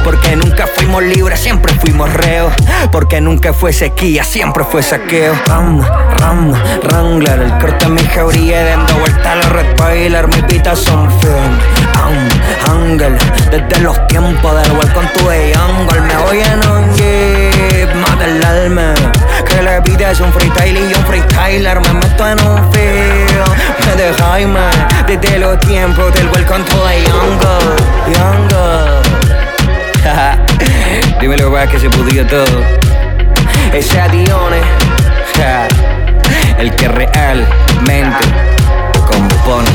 Porque 0.03 0.35
nunca 0.35 0.67
fuimos 0.67 1.01
libres, 1.01 1.39
siempre 1.39 1.73
fuimos 1.73 2.11
reos. 2.13 2.53
Porque 2.91 3.19
nunca 3.19 3.51
fue 3.51 3.73
sequía, 3.73 4.23
siempre 4.23 4.63
fue 4.63 4.83
saqueo. 4.83 5.33
Ram, 5.47 5.81
ram, 6.19 6.53
Wrangler, 6.83 7.41
el 7.41 7.57
corte 7.57 7.87
mi 7.87 8.03
jauría 8.03 8.63
dando 8.63 8.93
vuelta 8.95 9.31
a 9.31 9.35
los 9.37 9.49
red 9.49 9.71
spoiler. 9.71 10.27
Mi 10.27 10.41
pita 10.43 10.75
son 10.75 11.09
film. 11.19 11.59
Um, 12.05 12.71
Angel, 12.71 13.17
desde 13.49 13.81
los 13.81 14.07
tiempos 14.07 14.61
del 14.61 14.71
Welcome 14.73 15.07
to 15.15 15.29
the 15.29 15.53
Jungle. 15.57 16.01
Me 16.01 16.15
voy 16.17 16.39
en 16.39 16.69
un 16.69 16.95
jeep, 16.95 17.95
mata 17.95 18.25
el 18.25 18.43
alma. 18.43 18.93
Que 19.47 19.63
le 19.63 19.81
pides 19.81 20.19
un 20.19 20.31
freestyle 20.31 20.77
y 20.77 20.93
un 20.93 21.05
freestyler. 21.05 21.79
Me 21.79 21.93
meto 21.93 22.27
en 22.27 22.39
un 22.45 22.71
film. 22.71 23.57
Me 23.85 23.95
de 23.95 24.13
Jaime, 24.13 24.59
desde 25.07 25.39
los 25.39 25.59
tiempos 25.59 26.13
del 26.13 26.29
Welcome 26.29 26.63
to 26.65 26.75
the 26.75 27.09
Jungle. 27.09 27.87
Jungle. 28.13 29.06
Dímelo, 31.21 31.51
va 31.51 31.67
que 31.67 31.79
se 31.79 31.89
podía 31.89 32.25
todo. 32.27 32.63
Ese 33.73 33.99
Adione, 33.99 34.61
ja, 35.35 35.67
el 36.57 36.73
que 36.75 36.87
realmente 36.87 38.25
compone. 39.05 39.69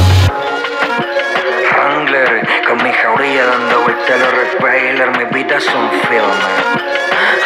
Wrangler, 1.73 2.47
con 2.67 2.83
mi 2.83 2.93
jauría 2.93 3.47
dando 3.47 3.83
vuelta 3.83 4.15
a 4.15 4.19
los 4.19 5.19
mis 5.19 5.31
vidas 5.31 5.65
son 5.65 5.91
film. 6.09 6.92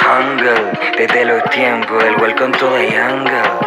Jungle, 0.07 0.73
desde 0.97 1.25
los 1.25 1.43
tiempos 1.51 2.03
del 2.03 2.15
Welcome 2.17 2.57
to 2.59 2.69
the 2.77 2.89
Jungle. 2.93 3.67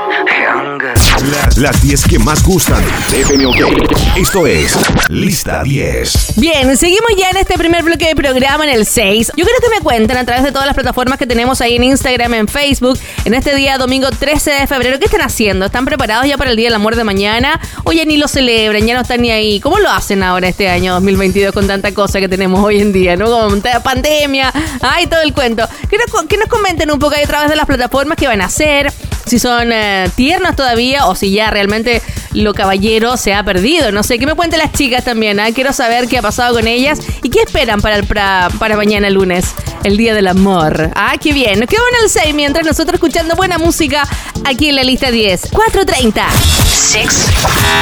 Las, 1.31 1.57
las 1.57 1.81
10 1.81 2.05
que 2.05 2.19
más 2.19 2.43
gustan 2.43 2.81
de 3.11 3.21
FM 3.21 3.45
OK. 3.47 4.17
Esto 4.17 4.47
es 4.47 4.77
Lista 5.09 5.63
10. 5.63 6.33
Bien, 6.37 6.75
seguimos 6.77 7.09
ya 7.17 7.29
en 7.29 7.37
este 7.37 7.57
primer 7.57 7.83
bloque 7.83 8.07
de 8.07 8.15
programa 8.15 8.63
en 8.63 8.71
el 8.71 8.85
6. 8.85 9.33
Yo 9.35 9.45
quiero 9.45 9.59
que 9.61 9.69
me 9.69 9.81
cuenten 9.81 10.17
a 10.17 10.25
través 10.25 10.43
de 10.43 10.51
todas 10.51 10.65
las 10.65 10.75
plataformas 10.75 11.19
que 11.19 11.27
tenemos 11.27 11.61
ahí 11.61 11.75
en 11.75 11.83
Instagram, 11.83 12.33
en 12.33 12.47
Facebook, 12.47 12.97
en 13.25 13.33
este 13.33 13.55
día 13.55 13.77
domingo 13.77 14.09
13 14.09 14.51
de 14.51 14.67
febrero. 14.67 14.97
¿Qué 14.97 15.05
están 15.05 15.21
haciendo? 15.21 15.65
¿Están 15.65 15.85
preparados 15.85 16.25
ya 16.25 16.37
para 16.37 16.51
el 16.51 16.57
Día 16.57 16.67
del 16.67 16.75
Amor 16.75 16.95
de 16.95 17.03
mañana? 17.03 17.59
¿O 17.83 17.91
ya 17.91 18.05
ni 18.05 18.17
lo 18.17 18.27
celebran? 18.27 18.85
¿Ya 18.85 18.95
no 18.95 19.01
están 19.01 19.21
ni 19.21 19.31
ahí? 19.31 19.59
¿Cómo 19.59 19.79
lo 19.79 19.89
hacen 19.89 20.23
ahora 20.23 20.47
este 20.47 20.69
año 20.69 20.93
2022 20.93 21.53
con 21.53 21.67
tanta 21.67 21.93
cosa 21.93 22.19
que 22.19 22.29
tenemos 22.29 22.63
hoy 22.63 22.79
en 22.79 22.93
día? 22.93 23.15
¿No? 23.17 23.29
Con 23.29 23.61
tanta 23.61 23.83
pandemia, 23.83 24.51
ay, 24.81 25.07
todo 25.07 25.21
el 25.21 25.33
cuento. 25.33 25.67
Que 25.89 25.97
que 26.29 26.37
nos 26.37 26.47
comenten 26.47 26.91
un 26.91 26.99
poco 26.99 27.15
ahí 27.15 27.23
a 27.23 27.27
través 27.27 27.49
de 27.49 27.55
las 27.55 27.65
plataformas 27.65 28.17
qué 28.17 28.27
van 28.27 28.41
a 28.41 28.45
hacer, 28.45 28.93
si 29.25 29.39
son 29.39 29.71
eh, 29.71 30.09
tiernos 30.15 30.55
todavía 30.55 31.05
o 31.07 31.15
si 31.15 31.31
ya 31.31 31.51
realmente 31.51 32.01
lo 32.33 32.53
caballero 32.53 33.17
se 33.17 33.33
ha 33.33 33.43
perdido. 33.43 33.91
No 33.91 34.03
sé, 34.03 34.19
que 34.19 34.25
me 34.25 34.35
cuenten 34.35 34.59
las 34.59 34.71
chicas 34.71 35.03
también. 35.03 35.39
¿ah? 35.39 35.47
Quiero 35.53 35.73
saber 35.73 36.07
qué 36.07 36.19
ha 36.19 36.21
pasado 36.21 36.55
con 36.55 36.67
ellas 36.67 36.99
y 37.23 37.29
qué 37.29 37.41
esperan 37.41 37.81
para, 37.81 37.97
el, 37.97 38.05
para, 38.05 38.49
para 38.59 38.77
mañana 38.77 39.09
lunes, 39.09 39.53
el 39.83 39.97
Día 39.97 40.13
del 40.13 40.27
Amor. 40.27 40.91
Ah, 40.95 41.15
qué 41.19 41.33
bien. 41.33 41.59
Nos 41.59 41.67
quedamos 41.67 41.89
en 41.97 42.03
el 42.03 42.09
6 42.09 42.35
mientras 42.35 42.65
nosotros 42.65 42.95
escuchando 42.95 43.35
buena 43.35 43.57
música 43.57 44.07
aquí 44.45 44.69
en 44.69 44.75
la 44.75 44.83
lista 44.83 45.11
10. 45.11 45.51
4.30. 45.51 46.23
6. 46.65 47.31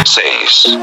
6. 0.06 0.78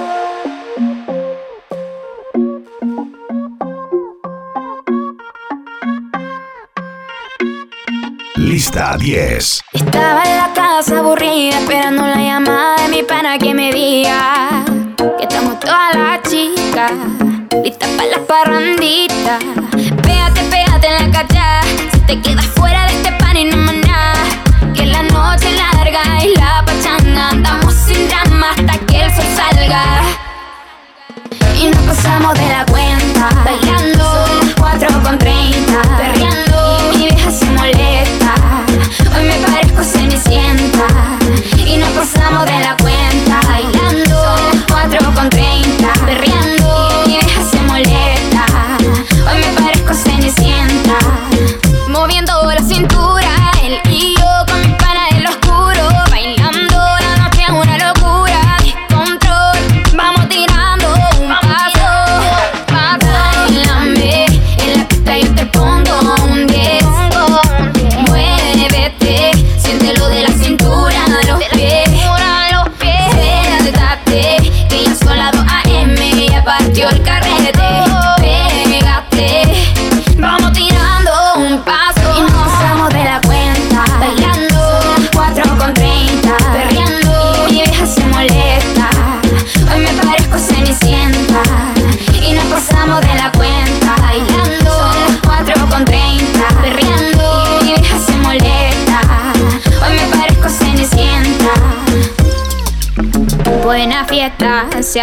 Lista 8.44 8.98
10. 8.98 9.62
Estaba 9.72 10.22
en 10.22 10.36
la 10.36 10.52
casa 10.52 10.98
aburrida 10.98 11.60
esperando 11.60 12.06
la 12.06 12.16
llamada 12.16 12.76
de 12.82 12.88
mi 12.88 13.02
pana 13.02 13.38
que 13.38 13.54
me 13.54 13.72
diga 13.72 14.62
que 14.98 15.22
estamos 15.24 15.58
todas 15.60 15.94
las 15.94 16.20
chicas 16.30 16.92
listas 17.64 17.88
para 17.96 18.10
la 18.10 18.18
parrandita. 18.26 19.38
Pégate, 20.02 20.42
pégate 20.50 20.86
en 20.88 21.10
la 21.10 21.18
cacha 21.18 21.62
si 21.90 22.00
te 22.00 22.20
quedas 22.20 22.44
fuera 22.48 22.86
de 22.86 22.92
este 22.92 23.12
pan 23.12 23.34
y 23.34 23.44
no 23.44 23.56
nada. 23.56 24.24
Que 24.74 24.84
la 24.84 25.02
noche 25.04 25.50
larga 25.56 26.02
y 26.22 26.36
la 26.36 26.62
pachanga 26.66 27.30
andamos 27.30 27.72
sin 27.72 28.06
drama 28.08 28.50
hasta 28.50 28.78
que 28.84 29.04
el 29.04 29.10
sol 29.10 29.24
salga. 29.34 30.02
Y 31.58 31.68
nos 31.68 31.82
pasamos 31.84 32.34
de 32.34 32.46
la 32.46 32.66
cuenta 32.66 33.30
Bailando 33.42 34.04
Son 34.04 34.46
las 34.46 34.54
4 34.56 35.02
con 35.02 35.18
30 35.18 35.82
Perreando 35.96 36.92
Y 36.92 36.98
mi 36.98 37.06
vieja 37.06 37.30
me 39.84 39.92
parezco 39.92 39.98
cenicienta 39.98 41.18
Y 41.66 41.76
nos 41.76 41.90
pasamos 41.90 42.44
de 42.46 42.60
la 42.60 42.76
cuenta 42.76 43.33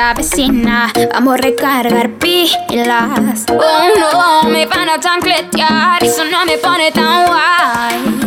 se 0.02 0.08
avecina, 0.08 0.92
vamos 1.14 1.36
a 1.36 1.38
recargar 1.38 2.10
pilas. 2.18 3.46
Oh 3.50 3.90
no, 4.00 4.50
me 4.50 4.66
van 4.66 4.90
a 4.90 5.00
chancletear, 5.00 6.04
eso 6.04 6.24
no 6.26 6.44
me 6.46 6.58
pone 6.58 6.92
tan 6.92 7.28
guay. 7.28 8.21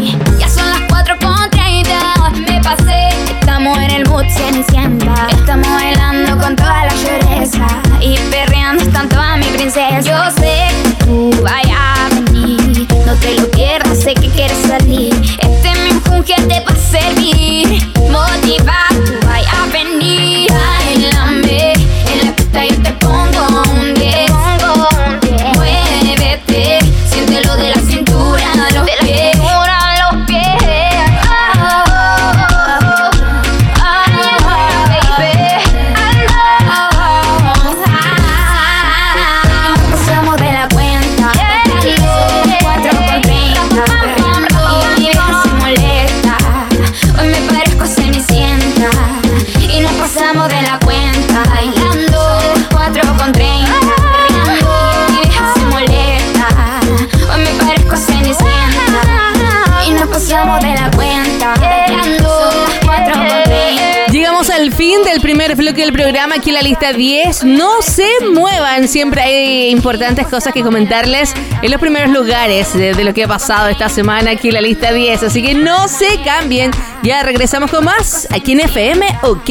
La 66.55 66.63
lista 66.63 66.93
10. 66.93 67.45
No 67.45 67.83
se 67.83 68.09
muevan, 68.33 68.89
siempre 68.89 69.23
hay 69.23 69.71
importantes 69.71 70.27
cosas 70.27 70.53
que 70.53 70.63
comentarles 70.63 71.35
en 71.63 71.71
los 71.71 71.81
primeros 71.81 72.11
lugares 72.11 72.73
de, 72.75 72.95
de 72.95 73.05
lo 73.05 73.13
que 73.13 73.25
ha 73.25 73.29
pasado 73.29 73.69
esta 73.69 73.89
semana 73.89 74.31
aquí 74.33 74.49
en 74.49 74.55
la 74.55 74.61
lista 74.61 74.93
10. 74.93 75.25
Así 75.25 75.43
que 75.43 75.55
no 75.55 75.89
se 75.89 76.21
cambien, 76.25 76.71
ya 77.03 77.23
regresamos 77.23 77.71
con 77.71 77.85
más 77.85 78.29
aquí 78.31 78.53
en 78.53 78.61
FM 78.61 79.07
OK. 79.23 79.51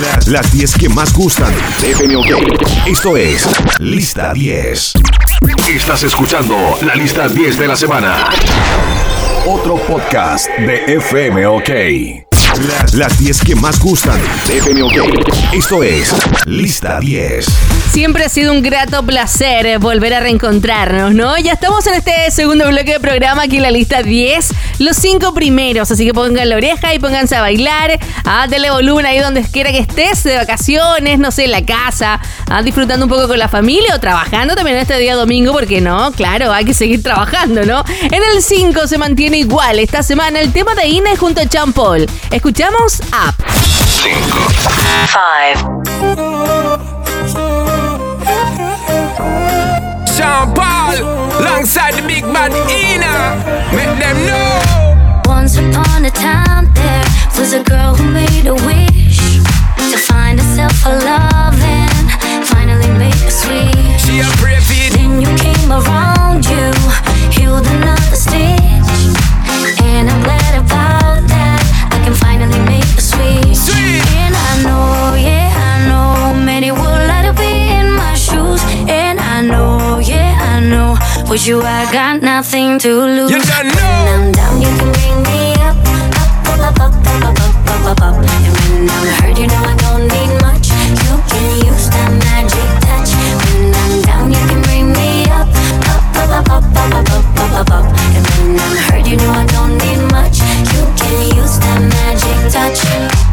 Las, 0.00 0.28
las 0.28 0.52
10 0.52 0.74
que 0.74 0.88
más 0.88 1.12
gustan 1.12 1.52
de 1.80 1.90
FM 1.92 2.16
OK. 2.16 2.86
Esto 2.86 3.16
es 3.16 3.48
Lista 3.78 4.32
10. 4.32 4.92
Estás 5.68 6.02
escuchando 6.02 6.56
la 6.82 6.94
lista 6.94 7.28
10 7.28 7.58
de 7.58 7.68
la 7.68 7.76
semana. 7.76 8.28
Otro 9.46 9.76
podcast 9.76 10.48
de 10.58 10.96
FM 10.96 11.46
OK. 11.46 12.23
Las, 12.62 12.94
las 12.94 13.18
10 13.18 13.40
que 13.42 13.56
más 13.56 13.80
gustan. 13.80 14.20
Esto 15.52 15.82
es 15.82 16.14
Lista 16.46 17.00
10. 17.00 17.46
Siempre 17.90 18.24
ha 18.24 18.28
sido 18.28 18.52
un 18.52 18.62
grato 18.62 19.04
placer 19.04 19.66
eh, 19.66 19.78
volver 19.78 20.14
a 20.14 20.20
reencontrarnos, 20.20 21.12
¿no? 21.14 21.36
Ya 21.38 21.54
estamos 21.54 21.84
en 21.88 21.94
este 21.94 22.30
segundo 22.30 22.68
bloque 22.68 22.92
de 22.92 23.00
programa, 23.00 23.42
aquí 23.42 23.56
en 23.56 23.62
la 23.62 23.72
lista 23.72 24.02
10, 24.02 24.50
los 24.84 24.96
cinco 24.96 25.32
primeros, 25.32 25.90
así 25.90 26.04
que 26.04 26.12
pongan 26.12 26.48
la 26.48 26.56
oreja 26.56 26.94
y 26.94 26.98
pónganse 26.98 27.36
a 27.36 27.40
bailar, 27.40 27.98
a 28.24 28.46
darle 28.46 28.70
volumen 28.70 29.06
ahí 29.06 29.18
donde 29.18 29.42
quiera 29.42 29.72
que 29.72 29.78
estés, 29.78 30.22
de 30.24 30.36
vacaciones, 30.36 31.18
no 31.18 31.30
sé, 31.30 31.44
en 31.44 31.52
la 31.52 31.64
casa, 31.64 32.20
ah, 32.48 32.62
disfrutando 32.62 33.06
un 33.06 33.10
poco 33.10 33.26
con 33.26 33.38
la 33.38 33.48
familia 33.48 33.94
o 33.94 34.00
trabajando 34.00 34.54
también 34.54 34.76
este 34.76 34.98
día 34.98 35.14
domingo, 35.14 35.52
porque 35.52 35.80
no, 35.80 36.12
claro, 36.12 36.52
hay 36.52 36.64
que 36.64 36.74
seguir 36.74 37.02
trabajando, 37.02 37.64
¿no? 37.64 37.82
En 38.02 38.22
el 38.34 38.42
5 38.42 38.86
se 38.86 38.98
mantiene 38.98 39.38
igual 39.38 39.78
esta 39.78 40.02
semana 40.02 40.40
el 40.40 40.52
tema 40.52 40.74
de 40.74 40.86
Ina 40.86 41.16
junto 41.16 41.40
a 41.40 41.44
Jean 41.44 41.72
Paul. 41.72 42.06
Escuchamos 42.30 43.00
Up. 43.10 43.34
5 44.02 44.54
Sean 50.14 50.54
Paul, 50.54 50.94
alongside 51.40 51.94
the 51.94 52.02
big 52.06 52.22
bad 52.24 52.52
Ina, 52.70 53.72
make 53.74 53.98
them 53.98 54.26
know. 54.26 54.63
Once 55.26 55.56
upon 55.56 56.04
a 56.04 56.10
time, 56.10 56.72
there 56.74 57.04
was 57.38 57.52
a 57.52 57.62
girl 57.62 57.94
who 57.94 58.10
made 58.10 58.46
a 58.46 58.54
wish 58.54 59.18
to 59.90 59.96
find 59.96 60.38
herself 60.40 60.74
a 60.86 60.90
love 60.90 61.60
and 61.60 62.46
finally 62.46 62.88
make 62.98 63.14
a 63.14 63.30
switch. 63.30 64.00
She 64.00 64.20
a 64.20 64.28
brave. 64.40 64.62
Then 64.92 65.20
you 65.20 65.28
came 65.36 65.70
around, 65.72 66.44
you 66.46 66.72
healed 67.30 67.66
another 67.66 68.16
stitch, 68.16 68.63
with 81.28 81.46
you 81.46 81.60
I 81.62 81.90
got 81.92 82.22
nothing 82.22 82.78
to 82.80 82.88
lose. 82.88 83.30
You 83.30 83.38
don't 83.38 83.74
When. 83.76 84.08
I'm 84.08 84.32
down, 84.32 84.60
you 84.60 84.68
can 84.78 84.90
bring 84.92 85.22
me 85.22 85.54
up, 85.62 85.76
up, 86.48 86.60
up, 86.60 86.80
up, 86.80 86.94
up, 86.94 87.24
up, 87.24 87.40
up, 87.40 87.70
up, 87.70 87.86
up, 87.86 88.00
up. 88.02 88.14
And 88.16 88.54
when 88.58 88.90
I'm 88.90 89.06
hurt, 89.18 89.38
you 89.38 89.46
know 89.46 89.62
I 89.62 89.74
don't 89.84 90.04
need 90.08 90.32
much. 90.42 90.68
You 90.68 91.14
can 91.30 91.48
use 91.66 91.88
that 91.90 92.10
magic 92.24 92.68
touch. 92.84 93.10
When 93.40 93.74
I'm 93.74 94.02
down, 94.02 94.32
you 94.32 94.42
can 94.48 94.60
bring 94.62 94.92
me 94.92 95.24
up, 95.30 95.48
up, 95.92 96.16
up, 96.16 96.30
up, 96.34 96.48
up, 96.50 96.76
up, 96.76 96.94
up, 96.94 97.10
up, 97.10 97.40
up, 97.40 97.52
up, 97.60 97.70
up. 97.70 97.86
And 98.16 98.24
when 98.28 98.60
I'm 98.60 98.76
hurt, 98.86 99.06
you 99.06 99.16
know 99.16 99.32
I 99.32 99.46
don't 99.46 99.78
need 99.78 100.02
much. 100.12 100.38
You 100.72 100.82
can 100.98 101.36
use 101.36 101.58
that 101.58 101.80
magic 101.80 102.52
touch. 102.52 103.23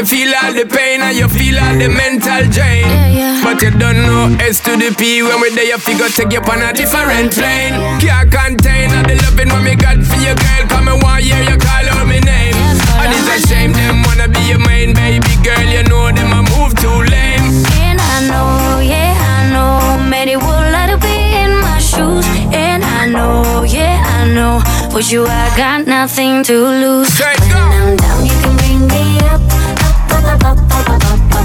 You 0.00 0.06
feel 0.06 0.32
all 0.40 0.52
the 0.54 0.64
pain 0.64 1.02
and 1.02 1.14
you 1.14 1.28
feel 1.28 1.60
all 1.60 1.76
the 1.76 1.88
mental 1.92 2.40
drain. 2.48 2.88
Yeah, 2.88 3.36
yeah. 3.36 3.44
But 3.44 3.60
you 3.60 3.68
don't 3.68 4.00
know 4.08 4.32
S 4.40 4.60
to 4.64 4.72
the 4.72 4.96
P 4.96 5.20
when 5.20 5.36
we're 5.44 5.52
there, 5.52 5.68
you 5.68 5.76
figure 5.76 6.08
take 6.08 6.32
you 6.32 6.40
on 6.40 6.64
a 6.64 6.72
different 6.72 7.36
plane. 7.36 7.76
Can't 8.00 8.32
contain 8.32 8.88
all 8.96 9.04
the 9.04 9.20
loving 9.20 9.52
when 9.52 9.60
me 9.60 9.76
got 9.76 10.00
for 10.00 10.16
you, 10.16 10.32
girl. 10.32 10.64
Come 10.72 10.88
and 10.88 11.02
one 11.04 11.20
year 11.20 11.44
you 11.44 11.56
call 11.60 11.84
out 11.92 12.08
my 12.08 12.16
name. 12.16 12.56
And 12.96 13.12
it's 13.12 13.28
a 13.28 13.36
shame 13.44 13.72
them 13.76 14.00
wanna 14.08 14.32
be 14.32 14.40
your 14.48 14.64
main 14.64 14.96
baby 14.96 15.36
girl. 15.44 15.68
You 15.68 15.84
know 15.84 16.08
them 16.08 16.32
a 16.32 16.40
move 16.48 16.72
too 16.80 17.04
lame. 17.12 17.60
And 17.84 18.00
I 18.00 18.24
know, 18.24 18.80
yeah, 18.80 19.12
I 19.12 19.52
know, 19.52 20.00
many 20.08 20.36
would 20.40 20.66
like 20.72 20.96
to 20.96 20.98
be 21.04 21.12
in 21.44 21.60
my 21.60 21.76
shoes. 21.76 22.24
And 22.56 22.80
I 22.80 23.04
know, 23.04 23.68
yeah, 23.68 24.00
I 24.00 24.32
know, 24.32 24.64
with 24.96 25.12
you 25.12 25.28
I 25.28 25.52
got 25.60 25.84
nothing 25.84 26.40
to 26.48 26.56
lose. 26.56 27.12
Straight 27.12 27.36
When 27.40 27.52
go. 27.52 27.60
I'm 27.60 27.96
down, 28.00 28.24
you 28.24 28.36
can 28.40 28.56
bring 28.56 28.80
me 28.88 29.20
up, 29.28 29.40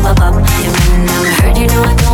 bum 0.05 0.15
bum. 0.15 0.33
You're 0.35 0.77
in, 0.93 1.09
I 1.09 1.33
heard 1.41 1.57
you 1.57 1.67
know 1.67 1.81
I 1.81 2.04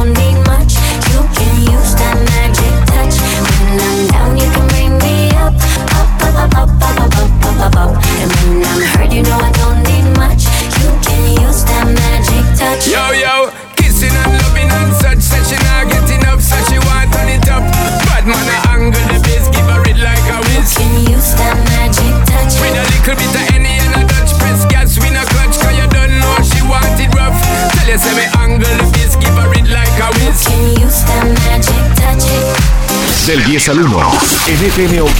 10 33.51 33.67
al 33.67 33.79
1. 33.79 34.11
En 34.47 34.63
FM 34.63 35.01
OK. 35.01 35.19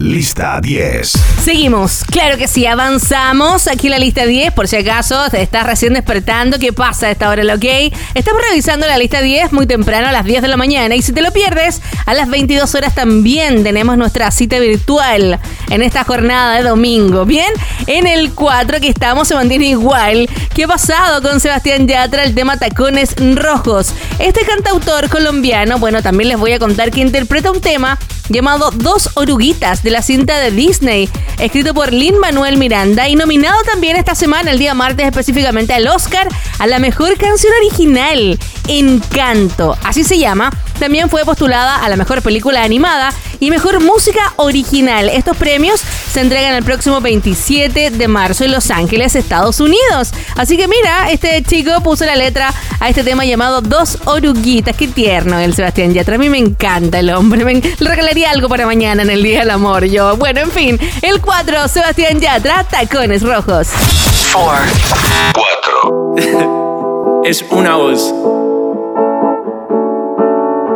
Lista 0.00 0.60
10. 0.60 1.12
Seguimos, 1.42 2.04
claro 2.04 2.36
que 2.36 2.46
sí, 2.46 2.66
avanzamos 2.66 3.66
aquí 3.66 3.86
en 3.86 3.92
la 3.92 3.98
lista 3.98 4.26
10, 4.26 4.52
por 4.52 4.68
si 4.68 4.76
acaso 4.76 5.18
te 5.30 5.40
estás 5.40 5.64
recién 5.64 5.94
despertando, 5.94 6.58
¿qué 6.58 6.70
pasa 6.70 7.06
a 7.06 7.10
esta 7.10 7.30
hora, 7.30 7.42
lo 7.44 7.54
ok? 7.54 7.64
Estamos 8.14 8.42
revisando 8.46 8.86
la 8.86 8.98
lista 8.98 9.22
10 9.22 9.52
muy 9.52 9.66
temprano 9.66 10.08
a 10.08 10.12
las 10.12 10.26
10 10.26 10.42
de 10.42 10.48
la 10.48 10.58
mañana 10.58 10.94
y 10.94 11.02
si 11.02 11.12
te 11.12 11.22
lo 11.22 11.32
pierdes, 11.32 11.80
a 12.04 12.12
las 12.12 12.28
22 12.28 12.74
horas 12.74 12.94
también 12.94 13.64
tenemos 13.64 13.96
nuestra 13.96 14.30
cita 14.30 14.58
virtual 14.58 15.40
en 15.70 15.82
esta 15.82 16.04
jornada 16.04 16.56
de 16.56 16.62
domingo, 16.62 17.24
¿bien? 17.24 17.52
En 17.86 18.06
el 18.06 18.34
4 18.34 18.78
que 18.78 18.88
estamos 18.88 19.26
se 19.26 19.34
mantiene 19.34 19.66
igual. 19.66 20.28
¿Qué 20.54 20.64
ha 20.64 20.68
pasado 20.68 21.22
con 21.22 21.40
Sebastián 21.40 21.88
Yatra, 21.88 22.22
el 22.22 22.34
tema 22.34 22.58
Tacones 22.58 23.14
Rojos? 23.16 23.94
Este 24.18 24.42
cantautor 24.44 25.08
colombiano, 25.08 25.78
bueno, 25.78 26.02
también 26.02 26.28
les 26.28 26.38
voy 26.38 26.52
a 26.52 26.58
contar 26.58 26.90
que 26.90 27.00
interpreta 27.00 27.50
un 27.50 27.62
tema 27.62 27.98
llamado 28.30 28.70
Dos 28.70 29.10
Oruguitas 29.14 29.82
de 29.82 29.90
la 29.90 30.02
cinta 30.02 30.38
de 30.38 30.50
Disney, 30.50 31.08
escrito 31.38 31.74
por 31.74 31.92
Lin 31.92 32.18
Manuel 32.18 32.56
Miranda 32.56 33.08
y 33.08 33.16
nominado 33.16 33.60
también 33.64 33.96
esta 33.96 34.14
semana, 34.14 34.52
el 34.52 34.58
día 34.58 34.72
martes 34.72 35.06
específicamente 35.06 35.74
al 35.74 35.86
Oscar, 35.88 36.28
a 36.58 36.66
la 36.66 36.78
mejor 36.78 37.18
canción 37.18 37.52
original, 37.58 38.38
Encanto, 38.68 39.76
así 39.84 40.04
se 40.04 40.18
llama. 40.18 40.50
También 40.80 41.08
fue 41.08 41.24
postulada 41.24 41.76
a 41.76 41.88
la 41.88 41.94
mejor 41.96 42.22
película 42.22 42.64
animada 42.64 43.12
y 43.38 43.50
mejor 43.50 43.80
música 43.80 44.32
original. 44.36 45.08
Estos 45.08 45.36
premios 45.36 45.80
se 46.12 46.20
entregan 46.20 46.54
el 46.54 46.64
próximo 46.64 47.00
27 47.00 47.90
de 47.90 48.08
marzo 48.08 48.44
en 48.44 48.50
Los 48.52 48.70
Ángeles, 48.72 49.14
Estados 49.14 49.60
Unidos. 49.60 50.10
Así 50.36 50.56
que 50.56 50.66
mira, 50.66 51.10
este 51.10 51.40
chico 51.42 51.80
puso 51.82 52.04
la 52.04 52.16
letra 52.16 52.52
a 52.80 52.88
este 52.88 53.04
tema 53.04 53.24
llamado 53.24 53.60
Dos 53.60 53.98
Oruguitas. 54.06 54.74
Qué 54.76 54.88
tierno 54.88 55.38
el 55.38 55.54
Sebastián 55.54 55.94
Yatra. 55.94 56.16
A 56.16 56.18
mí 56.18 56.28
me 56.28 56.38
encanta 56.38 56.98
el 56.98 57.10
hombre. 57.10 57.44
Me- 57.44 57.60
le 57.60 57.88
regalaría 57.88 58.30
algo 58.30 58.48
para 58.48 58.66
mañana 58.66 59.02
en 59.02 59.10
el 59.10 59.22
Día 59.22 59.40
del 59.40 59.50
Amor. 59.50 59.84
Yo, 59.84 60.16
bueno, 60.16 60.40
en 60.40 60.50
fin. 60.50 60.80
El 61.02 61.20
4, 61.20 61.68
Sebastián 61.68 62.18
Yatra, 62.20 62.64
Tacones 62.64 63.22
Rojos. 63.22 63.68
4. 64.32 66.14
Es 67.24 67.44
una 67.50 67.76
voz. 67.76 68.12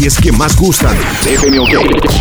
10 0.00 0.18
que 0.18 0.32
más 0.32 0.56
gustan. 0.56 0.96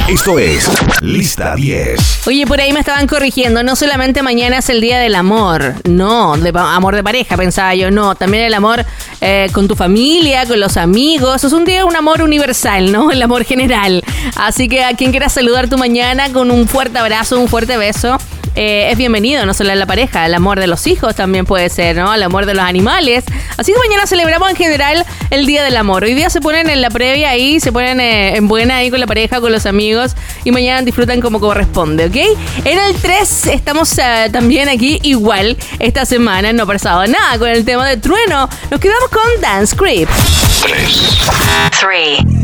Esto 0.09 0.37
es 0.37 0.67
Lista 1.01 1.55
10. 1.55 2.27
Oye, 2.27 2.45
por 2.45 2.59
ahí 2.59 2.73
me 2.73 2.81
estaban 2.81 3.07
corrigiendo. 3.07 3.63
No 3.63 3.77
solamente 3.77 4.21
mañana 4.21 4.57
es 4.57 4.69
el 4.69 4.81
día 4.81 4.99
del 4.99 5.15
amor. 5.15 5.75
No, 5.87 6.35
de 6.35 6.51
amor 6.53 6.97
de 6.97 7.05
pareja, 7.05 7.37
pensaba 7.37 7.73
yo. 7.75 7.89
No, 7.89 8.15
también 8.15 8.43
el 8.43 8.53
amor 8.53 8.85
eh, 9.21 9.47
con 9.53 9.69
tu 9.69 9.77
familia, 9.77 10.45
con 10.45 10.59
los 10.59 10.75
amigos. 10.75 11.45
Es 11.45 11.53
un 11.53 11.63
día, 11.63 11.85
un 11.85 11.95
amor 11.95 12.21
universal, 12.21 12.91
¿no? 12.91 13.11
El 13.11 13.21
amor 13.21 13.45
general. 13.45 14.03
Así 14.35 14.67
que 14.67 14.83
a 14.83 14.93
quien 14.95 15.11
quiera 15.11 15.29
saludar 15.29 15.69
tu 15.69 15.77
mañana 15.77 16.33
con 16.33 16.51
un 16.51 16.67
fuerte 16.67 16.99
abrazo, 16.99 17.39
un 17.39 17.47
fuerte 17.47 17.77
beso. 17.77 18.17
Eh, 18.61 18.91
es 18.91 18.97
bienvenido, 18.97 19.45
no 19.45 19.53
solo 19.53 19.71
en 19.71 19.79
la 19.79 19.85
pareja, 19.85 20.25
el 20.25 20.33
amor 20.33 20.59
de 20.59 20.67
los 20.67 20.85
hijos 20.85 21.15
también 21.15 21.45
puede 21.45 21.69
ser, 21.69 21.95
¿no? 21.95 22.13
El 22.13 22.21
amor 22.21 22.45
de 22.45 22.53
los 22.53 22.65
animales. 22.65 23.23
Así 23.55 23.71
que 23.71 23.77
mañana 23.79 24.05
celebramos 24.05 24.49
en 24.49 24.57
general 24.57 25.05
el 25.29 25.45
Día 25.45 25.63
del 25.63 25.77
Amor. 25.77 26.03
Hoy 26.03 26.13
día 26.13 26.29
se 26.29 26.41
ponen 26.41 26.69
en 26.69 26.81
la 26.81 26.89
previa 26.89 27.29
ahí, 27.29 27.61
se 27.61 27.71
ponen 27.71 28.01
eh, 28.01 28.35
en 28.35 28.49
buena 28.49 28.75
ahí 28.75 28.89
con 28.89 28.99
la 28.99 29.07
pareja, 29.07 29.39
con 29.39 29.53
los 29.53 29.65
amigos 29.65 30.13
y 30.43 30.51
mañana 30.51 30.81
disfrutan 30.81 31.21
como 31.21 31.39
corresponde, 31.39 32.07
¿ok? 32.07 32.37
En 32.65 32.79
el 32.79 32.95
3 32.95 33.47
estamos 33.47 33.97
eh, 33.97 34.29
también 34.29 34.67
aquí 34.67 34.99
igual 35.03 35.55
esta 35.79 36.05
semana, 36.05 36.51
no 36.51 36.63
ha 36.63 36.65
pasado 36.65 37.07
nada 37.07 37.39
con 37.39 37.47
el 37.47 37.63
tema 37.63 37.87
de 37.87 37.95
trueno. 37.95 38.49
Nos 38.69 38.81
quedamos 38.81 39.07
con 39.07 39.41
Dance 39.41 39.73
Creep. 39.73 40.09
3. 41.79 42.38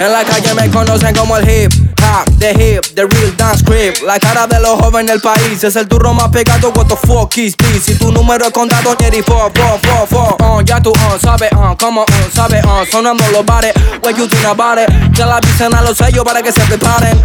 En 0.00 0.10
la 0.10 0.24
calle 0.24 0.54
me 0.54 0.70
conocen 0.70 1.14
como 1.14 1.36
el 1.36 1.46
hip 1.46 1.70
hop, 2.00 2.24
the 2.38 2.52
hip, 2.52 2.82
the 2.94 3.06
real 3.06 3.36
dance 3.36 3.62
creep. 3.62 4.02
La 4.02 4.18
cara 4.18 4.46
de 4.46 4.58
los 4.58 4.80
jóvenes 4.80 5.10
del 5.12 5.20
país 5.20 5.62
es 5.62 5.76
el 5.76 5.86
turro 5.86 6.14
más 6.14 6.28
pegado. 6.28 6.72
What 6.74 6.86
the 6.86 6.96
fuck 6.96 7.36
is 7.36 7.54
this? 7.54 7.84
Si 7.84 7.94
tu 7.96 8.10
número 8.10 8.46
es 8.46 8.50
contado, 8.50 8.96
Jerry, 8.98 9.22
fo, 9.22 9.50
fo, 9.54 10.06
fo. 10.06 10.36
Uh, 10.42 10.62
ya 10.62 10.80
tú, 10.80 10.90
uh, 10.90 11.18
sabes, 11.20 11.50
uh, 11.52 11.76
como, 11.78 12.02
uh, 12.02 12.34
sabes, 12.34 12.64
uh, 12.64 12.90
sonando 12.90 13.22
los 13.30 13.44
bares. 13.44 13.74
What 14.02 14.16
you 14.16 14.26
think 14.26 14.44
about 14.46 14.78
it? 14.78 14.88
Ya 15.12 15.26
la 15.26 15.36
avisen 15.36 15.74
a 15.74 15.82
los 15.82 15.98
sellos 15.98 16.24
para 16.24 16.42
que 16.42 16.50
se 16.50 16.62
preparen. 16.62 17.22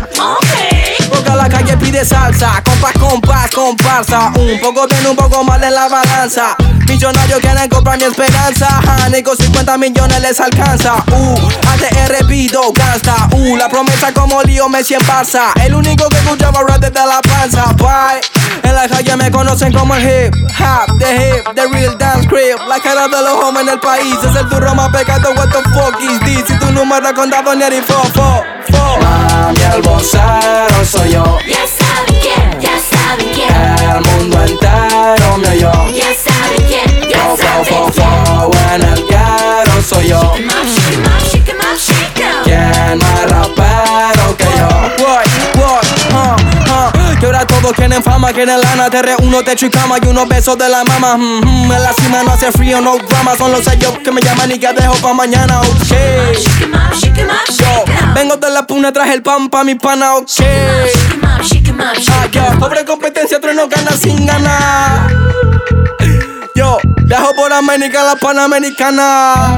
Porque 1.10 1.30
la 1.30 1.48
calle 1.48 1.78
pide 1.78 2.04
salsa, 2.04 2.62
compás, 2.62 2.94
compás, 3.00 3.50
comparsa. 3.52 4.34
Un 4.36 4.60
poco 4.60 4.86
tiene 4.88 5.10
un 5.10 5.16
poco 5.16 5.46
más 5.46 5.62
de 5.62 5.72
la 5.72 5.88
balanza. 5.88 6.58
Millonarios 6.88 7.39
quieren 7.39 7.69
comprar 7.69 7.98
mi 7.98 8.06
esperanza. 8.06 8.67
Nico, 9.12 9.36
50 9.36 9.78
millones 9.78 10.21
les 10.21 10.39
alcanza. 10.39 10.95
Uh, 11.12 11.36
ATR 11.69 12.26
pido 12.28 12.71
gasta. 12.74 13.28
Uh, 13.32 13.56
la 13.58 13.69
promesa 13.69 14.13
como 14.13 14.41
lío 14.43 14.69
Messi 14.69 14.93
en 14.93 15.02
Barça. 15.02 15.52
El 15.63 15.76
único 15.76 16.08
que 16.10 16.17
escuchaba 16.17 16.62
rap 16.67 16.80
desde 16.80 17.06
la 17.06 17.21
panza. 17.21 17.74
Bye. 17.74 18.21
En 18.63 18.74
la 18.74 18.88
calle 18.88 19.15
me 19.15 19.30
conocen 19.30 19.71
como 19.71 19.95
el 19.95 20.04
hip 20.04 20.36
hop, 20.60 20.98
the 21.00 21.15
hip, 21.15 21.56
the 21.56 21.67
real 21.67 21.95
dance 21.98 22.28
creep. 22.28 22.58
La 22.67 22.80
cara 22.80 23.08
de 23.08 23.21
los 23.21 23.43
jóvenes 23.43 23.65
del 23.65 23.80
país 23.80 24.15
es 24.24 24.36
el 24.36 24.48
turro 24.50 24.74
más 24.74 24.89
pecado. 24.89 25.34
What 25.36 25.50
the 25.50 25.62
fuck 25.69 26.00
is 26.02 26.19
this? 26.21 26.43
Si 26.48 26.58
tu 26.60 26.71
número 26.71 27.08
es 27.08 27.13
contado, 27.13 27.56
ni 27.56 27.82
fo, 27.82 28.02
fo, 28.13 28.43
fo. 28.69 28.98
Mami, 29.02 29.60
el 29.74 29.82
vocero 29.82 30.86
soy 30.86 31.12
yo. 31.13 31.38
Ya 31.48 31.65
saben 31.78 32.21
quién, 32.21 32.60
ya 32.60 32.78
saben 32.80 33.34
quién. 33.34 33.54
El 33.89 34.02
mundo 34.02 34.43
entero 34.43 35.38
me 35.38 35.55
Fo, 37.67 37.91
fo, 37.91 38.51
en 38.73 38.82
el 38.84 39.08
carro 39.08 39.82
soy 39.82 40.08
yo. 40.10 40.34
¿Quién 42.43 42.97
más 42.97 43.25
rapero 43.28 44.38
que 44.38 44.45
yo? 44.58 44.69
Uh, 45.04 46.15
uh. 46.15 47.19
Que 47.19 47.25
ahora 47.25 47.45
todo 47.45 47.56
Todos 47.65 47.78
quieren 47.78 48.04
fama, 48.04 48.32
quieren 48.32 48.62
lana, 48.62 48.91
te 48.91 49.01
reúno, 49.01 49.41
techo 49.43 49.65
y 49.65 49.71
cama 49.71 49.97
y 49.99 50.06
unos 50.06 50.28
besos 50.28 50.56
de 50.56 50.69
la 50.69 50.84
mama. 50.84 51.17
Mm, 51.17 51.41
mm, 51.43 51.71
en 51.71 51.82
la 51.82 51.93
cima 51.93 52.21
no 52.21 52.34
hace 52.34 52.51
frío, 52.51 52.80
no 52.80 52.95
drama. 52.97 53.36
Son 53.36 53.51
los 53.51 53.63
sellos 53.63 53.91
que 54.04 54.12
me 54.12 54.21
llaman 54.21 54.51
y 54.51 54.60
que 54.60 54.71
dejo 54.71 54.93
pa' 55.01 55.15
mañana, 55.15 55.62
ok. 55.62 55.67
Yo 57.58 57.86
vengo 58.13 58.38
de 58.38 58.51
la 58.51 58.67
puna, 58.67 58.91
traje 58.93 59.15
el 59.15 59.23
pan 59.23 59.49
pa' 59.49 59.63
mi 59.63 59.73
pana, 59.73 60.17
ok. 60.17 60.30
Ah, 62.08 62.28
yo, 62.32 62.60
pobre 62.60 62.86
competencia, 62.86 63.41
trueno 63.41 63.67
gana 63.67 63.93
sin 63.93 64.28
ganar. 64.28 65.08
Yo, 66.54 66.78
viajo 67.06 67.36
por 67.36 67.54
América, 67.54 68.04
la 68.04 68.15
panamericana. 68.15 69.56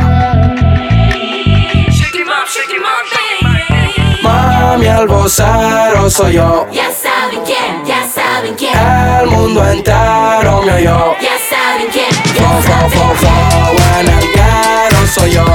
Mami, 4.21 4.87
al 4.87 5.07
vocero 5.07 6.09
soy 6.09 6.33
yo. 6.33 6.67
Ya 6.71 6.89
saben 6.91 7.41
quién, 7.45 7.85
ya 7.85 8.05
saben 8.07 8.55
quién. 8.55 8.73
El 8.77 9.27
mundo 9.27 9.65
entero 9.65 10.61
me 10.63 10.73
oyó. 10.73 11.15
Ya 11.21 11.37
saben 11.49 11.87
quién, 11.91 12.11
Fo, 12.11 12.43
ya 12.43 12.61
fo, 12.61 12.67
saben 12.67 12.91
fo, 12.91 13.15
fo, 13.15 13.29
en 13.99 14.07
el 14.09 15.07
soy 15.07 15.31
yo. 15.31 15.45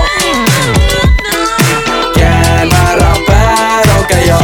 ¿Quién 2.14 2.68
más 2.68 2.94
rapero 2.98 4.06
que 4.08 4.26
yo? 4.26 4.38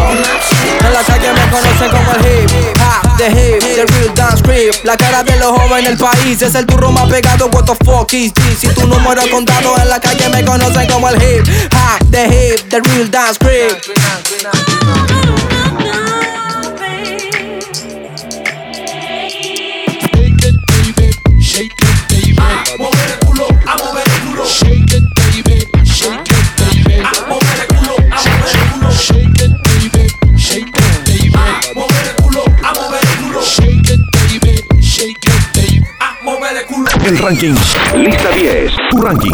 En 0.87 0.93
la 0.93 1.03
calle 1.03 1.33
me 1.33 1.51
conocen 1.51 1.91
como 1.91 2.13
el 2.13 2.27
hip 2.27 2.51
hop, 2.81 3.08
the 3.19 3.29
hip, 3.31 3.61
the 3.61 3.85
real 3.93 4.15
dance 4.15 4.41
creep. 4.41 4.73
La 4.85 4.97
cara 4.97 5.23
de 5.25 5.37
los 5.37 5.51
jóvenes 5.51 5.87
en 5.87 5.93
el 5.93 5.99
país 5.99 6.41
es 6.41 6.55
el 6.55 6.65
turro 6.67 6.91
más 6.91 7.11
pegado. 7.11 7.49
What 7.53 7.65
the 7.65 7.75
fuck 7.85 8.13
is 8.15 8.33
this? 8.33 8.61
Si 8.61 8.69
tu 8.69 8.87
número 8.87 9.21
es 9.21 9.29
contado 9.29 9.77
en 9.79 9.89
la 9.89 10.01
calle 10.01 10.29
me 10.29 10.45
conocen 10.45 10.89
como 10.89 11.09
el 11.09 11.17
hip 11.17 11.45
hop, 11.73 12.11
the 12.11 12.27
hip, 12.27 12.69
the 12.71 12.81
real 12.81 13.11
dance 13.11 13.39
creep. 13.39 15.18
El 37.09 37.16
ranking. 37.16 37.55
Lista 37.97 38.29
10. 38.37 38.73
Tu 38.90 38.99
ranking. 38.99 39.33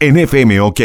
En 0.00 0.18
FM 0.18 0.60
OK. 0.60 0.80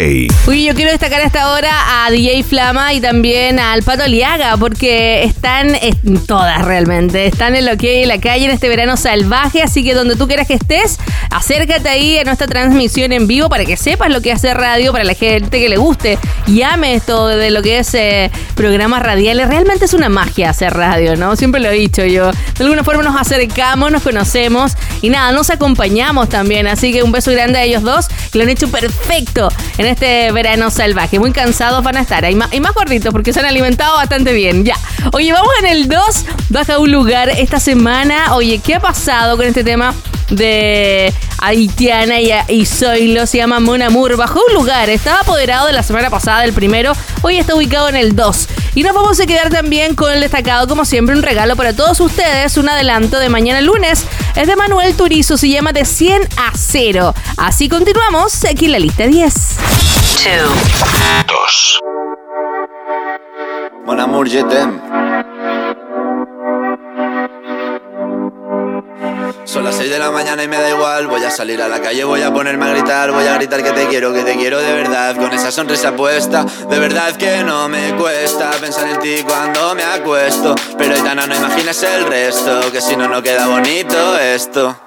Uy, 0.48 0.64
yo 0.64 0.74
quiero 0.74 0.92
destacar 0.92 1.20
a 1.20 1.26
esta 1.26 1.52
hora 1.52 2.06
a 2.06 2.12
DJ 2.12 2.44
Flama 2.44 2.94
y 2.94 3.02
también 3.02 3.60
al 3.60 3.84
Pato 3.84 4.04
Aliaga, 4.04 4.56
porque 4.56 5.24
están 5.24 5.76
en 5.76 6.26
todas 6.26 6.64
realmente. 6.64 7.26
Están 7.26 7.56
en 7.56 7.66
lo 7.66 7.76
que 7.76 7.90
hay 7.90 8.04
en 8.04 8.08
la 8.08 8.22
calle 8.22 8.46
en 8.46 8.52
este 8.52 8.70
verano 8.70 8.96
salvaje, 8.96 9.62
así 9.62 9.84
que 9.84 9.94
donde 9.94 10.16
tú 10.16 10.28
quieras 10.28 10.48
que 10.48 10.54
estés, 10.54 10.98
acércate 11.30 11.90
ahí 11.90 12.18
a 12.20 12.24
nuestra 12.24 12.48
transmisión 12.48 13.12
en 13.12 13.28
vivo 13.28 13.50
para 13.50 13.66
que 13.66 13.76
sepas 13.76 14.10
lo 14.10 14.22
que 14.22 14.32
hace 14.32 14.54
radio 14.54 14.94
para 14.94 15.04
la 15.04 15.14
gente 15.14 15.60
que 15.60 15.68
le 15.68 15.76
guste 15.76 16.18
y 16.46 16.62
ame 16.62 16.94
esto 16.94 17.28
de 17.28 17.52
lo 17.52 17.62
que 17.62 17.80
es 17.80 17.94
eh, 17.96 18.32
programas 18.56 19.04
radiales. 19.04 19.50
Realmente 19.50 19.84
es 19.84 19.94
una 19.94 20.08
magia 20.08 20.52
hacer 20.52 20.74
radio, 20.74 21.18
¿no? 21.18 21.36
Siempre 21.36 21.60
lo 21.60 21.70
he 21.70 21.74
dicho 21.76 22.06
yo. 22.06 22.32
De 22.32 22.64
alguna 22.64 22.86
forma 22.86 23.04
nos 23.04 23.20
acercamos, 23.20 23.92
nos 23.92 24.04
conocemos 24.04 24.78
y 25.02 25.10
nada, 25.10 25.34
nos 25.34 25.50
acompañamos 25.50 25.97
también. 26.30 26.68
Así 26.68 26.92
que 26.92 27.04
un 27.04 27.12
beso 27.12 27.32
grande 27.32 27.60
a 27.60 27.64
ellos 27.64 27.84
dos, 27.84 28.08
que 28.32 28.38
lo 28.38 28.44
han 28.44 28.50
hecho 28.50 28.70
perfecto 28.70 29.50
en 29.78 29.86
este 29.86 30.32
verano 30.32 30.70
salvaje. 30.70 31.20
Muy 31.20 31.32
cansados 31.32 31.84
van 31.84 31.98
a 31.98 32.02
estar. 32.02 32.30
Y 32.30 32.36
más, 32.36 32.54
y 32.54 32.60
más 32.60 32.74
gorditos 32.74 33.12
porque 33.12 33.34
se 33.34 33.40
han 33.40 33.46
alimentado 33.46 33.96
bastante 33.96 34.34
bien. 34.34 34.64
Ya. 34.64 34.76
Oye, 35.14 35.32
vamos 35.34 35.52
en 35.60 35.68
el 35.68 35.88
2. 35.88 36.26
Baja 36.50 36.80
un 36.80 36.92
lugar 36.92 37.30
esta 37.30 37.60
semana. 37.60 38.36
Oye, 38.36 38.60
¿qué 38.60 38.76
ha 38.76 38.80
pasado 38.80 39.38
con 39.38 39.46
este 39.46 39.64
tema? 39.64 39.94
de 40.30 41.14
Haitiana 41.40 42.20
y, 42.20 42.32
y 42.50 42.66
Zoilo, 42.66 43.26
se 43.26 43.38
llama 43.38 43.60
Mon 43.60 43.82
Amour. 43.82 44.18
Bajó 44.18 44.42
un 44.50 44.56
lugar, 44.56 44.90
estaba 44.90 45.22
apoderado 45.22 45.68
de 45.68 45.74
la 45.74 45.84
semana 45.84 46.10
pasada, 46.10 46.44
el 46.44 46.54
primero, 46.54 46.94
hoy 47.22 47.38
está 47.38 47.56
ubicado 47.56 47.90
en 47.90 47.96
el 47.96 48.16
2. 48.16 48.48
Y 48.76 48.84
nos 48.84 48.94
vamos 48.94 49.20
a 49.20 49.26
quedar 49.26 49.50
también 49.50 49.96
con 49.96 50.12
el 50.12 50.22
destacado, 50.22 50.68
como 50.68 50.86
siempre, 50.86 51.16
un 51.16 51.24
regalo 51.24 51.56
para 51.56 51.74
todos 51.74 52.00
ustedes, 52.00 52.58
un 52.58 52.70
adelanto 52.70 53.20
de 53.20 53.30
mañana 53.30 53.62
lunes. 53.62 54.06
Es 54.36 54.48
de 54.48 54.56
Manuel 54.56 54.96
Turizo, 54.96 55.38
se 55.38 55.50
llama 55.50 55.74
De 55.78 55.86
100 55.86 56.24
a 56.38 56.54
0. 56.56 57.14
Así 57.38 57.70
continuamos, 57.70 58.44
aquí 58.46 58.66
en 58.66 58.72
la 58.72 58.80
lista 58.80 59.06
10. 59.06 59.34
2. 61.28 61.80
Mon 63.86 64.00
amour, 64.00 64.28
je 64.28 64.42
t'aime. 64.42 64.82
Son 69.46 69.64
las 69.64 69.76
6 69.76 69.92
de 69.92 70.00
la 70.00 70.10
mañana 70.10 70.42
y 70.42 70.48
me 70.48 70.58
da 70.58 70.68
igual. 70.68 71.06
Voy 71.06 71.24
a 71.24 71.30
salir 71.30 71.62
a 71.62 71.68
la 71.68 71.80
calle, 71.80 72.04
voy 72.06 72.24
a 72.24 72.34
ponerme 72.34 72.66
a 72.66 72.70
gritar. 72.70 73.12
Voy 73.12 73.28
a 73.28 73.36
gritar 73.36 73.62
que 73.62 73.72
te 73.72 73.86
quiero, 73.86 74.12
que 74.12 74.24
te 74.24 74.36
quiero 74.36 74.60
de 74.60 74.74
verdad. 74.74 75.16
Con 75.16 75.32
esa 75.32 75.52
sonrisa 75.52 75.96
puesta, 75.96 76.44
de 76.44 76.80
verdad 76.80 77.16
que 77.18 77.44
no 77.44 77.70
me 77.70 77.96
cuesta 77.96 78.50
pensar 78.60 78.88
en 78.88 79.00
ti 79.00 79.18
cuando 79.24 79.76
me 79.76 79.84
acuesto. 79.84 80.56
Pero 80.76 80.96
Aitana, 80.96 81.28
no 81.28 81.36
imaginas 81.36 81.84
el 81.84 82.08
resto, 82.08 82.72
que 82.72 82.82
si 82.82 82.96
no, 82.96 83.08
no 83.08 83.22
queda 83.22 83.46
bonito 83.46 84.18
esto. 84.18 84.87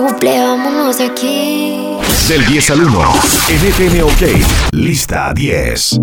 Buple, 0.01 0.41
vámonos 0.41 1.01
aquí. 1.01 1.77
Del 2.29 2.47
10 2.47 2.71
al 2.71 2.85
1. 2.85 3.01
En 3.49 3.65
FM 3.67 4.03
OK. 4.05 4.23
Lista 4.73 5.33
10. 5.35 6.01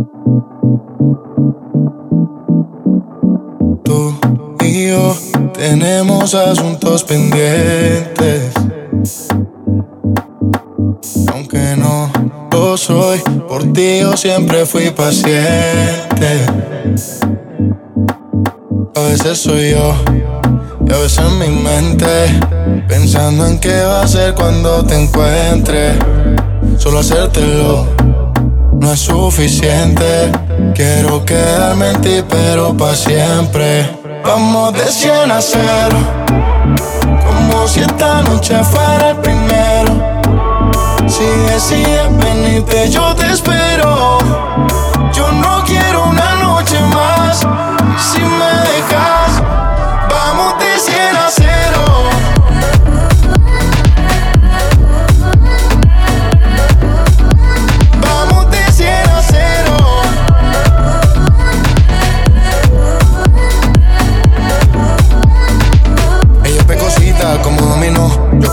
Tú 3.86 4.20
y 4.62 4.88
yo 4.90 5.16
tenemos 5.54 6.34
asuntos 6.34 7.04
pendientes. 7.04 8.54
Aunque 11.32 11.76
no 11.78 12.12
lo 12.52 12.76
soy, 12.78 13.20
por 13.48 13.72
ti 13.72 14.00
yo 14.02 14.18
siempre 14.18 14.66
fui 14.66 14.90
paciente. 14.92 16.46
A 18.96 19.00
veces 19.02 19.38
soy 19.38 19.72
yo 19.72 20.35
y 20.88 20.94
a 20.94 20.98
veces 20.98 21.20
en 21.20 21.40
mi 21.40 21.50
mente, 21.50 22.40
pensando 22.88 23.48
en 23.48 23.60
qué 23.60 23.82
va 23.84 24.02
a 24.02 24.08
ser 24.08 24.34
cuando 24.34 24.84
te 24.84 25.02
encuentre. 25.02 25.98
Solo 26.78 27.00
hacértelo 27.00 27.88
no 28.86 28.94
es 28.94 29.00
suficiente. 29.00 30.32
Quiero 30.76 31.26
quedarme 31.26 31.92
en 31.92 32.02
ti, 32.02 32.24
pero 32.30 32.76
para 32.78 32.96
siempre. 32.96 33.90
Vamos 34.24 34.74
de 34.74 34.86
100 34.86 35.32
a 35.32 35.42
0, 35.42 35.98
como 37.26 37.68
si 37.68 37.80
esta 37.80 38.22
noche 38.22 38.64
fuera 38.64 39.10
el 39.10 39.18
primero. 39.18 40.22
Si 41.08 41.24
decides 41.50 42.18
venirte, 42.18 42.90
yo 42.90 43.16
te 43.16 43.32
espero. 43.32 44.20
Yo 45.14 45.32
no 45.32 45.64
quiero 45.66 46.06
una 46.06 46.36
noche 46.36 46.80
más. 46.94 47.40
Si 47.98 48.20
me 48.20 48.55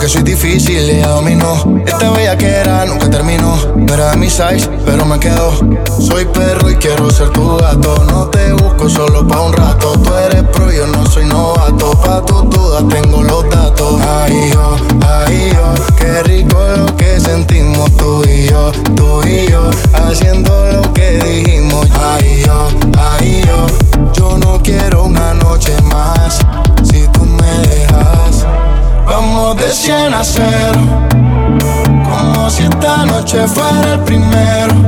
que 0.03 0.09
soy 0.09 0.23
difícil, 0.25 0.91
ella 0.91 1.07
dominó. 1.11 1.81
Esta 1.87 2.11
bella 2.11 2.37
que 2.37 2.49
era 2.49 2.85
nunca 2.87 3.09
terminó. 3.09 3.57
Era 3.87 4.11
de 4.11 4.17
mi 4.17 4.29
size, 4.29 4.69
pero 4.85 5.05
me 5.05 5.21
quedó. 5.21 5.53
Soy 6.01 6.25
perro 6.25 6.69
y 6.69 6.75
quiero 6.75 7.09
ser 7.09 7.29
tu 7.31 7.57
gato. 7.57 8.05
No 8.11 8.27
te 8.27 8.53
busco 8.53 8.89
solo 8.89 9.25
pa' 9.29 9.41
un 9.43 9.53
rato. 9.53 9.93
Tú 9.93 10.13
eres 10.17 10.43
pro, 10.45 10.73
yo 10.73 10.89
no 10.89 11.07
soy 11.07 11.27
novato. 11.27 11.93
Pa' 12.05 12.25
tus 12.25 12.51
dudas 12.51 12.83
tengo 12.89 13.23
los 13.23 13.49
datos. 13.49 14.01
Ay, 14.03 14.51
yo, 14.53 14.77
ay, 15.07 15.42
de 30.23 30.29
100 30.29 30.45
a 30.45 31.05
0 31.05 31.09
Como 32.05 32.51
si 32.51 32.63
esta 32.63 33.05
noche 33.07 33.47
fuera 33.49 33.95
el 33.95 34.01
primero 34.01 34.82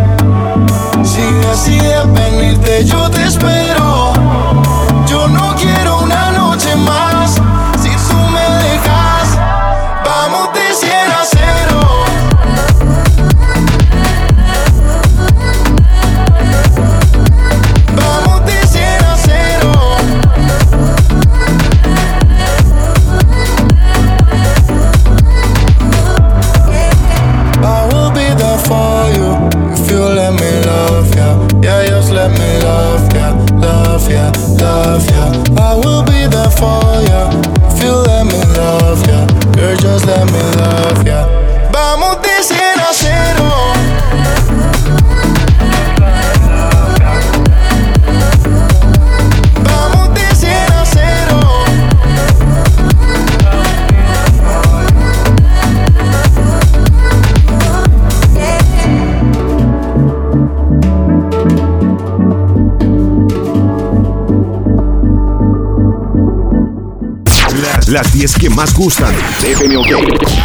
10 68.25 68.37
que 68.37 68.49
más 68.49 68.73
gustan 68.73 69.15
de 69.43 69.53
FM 69.53 69.77
OK. 69.77 69.91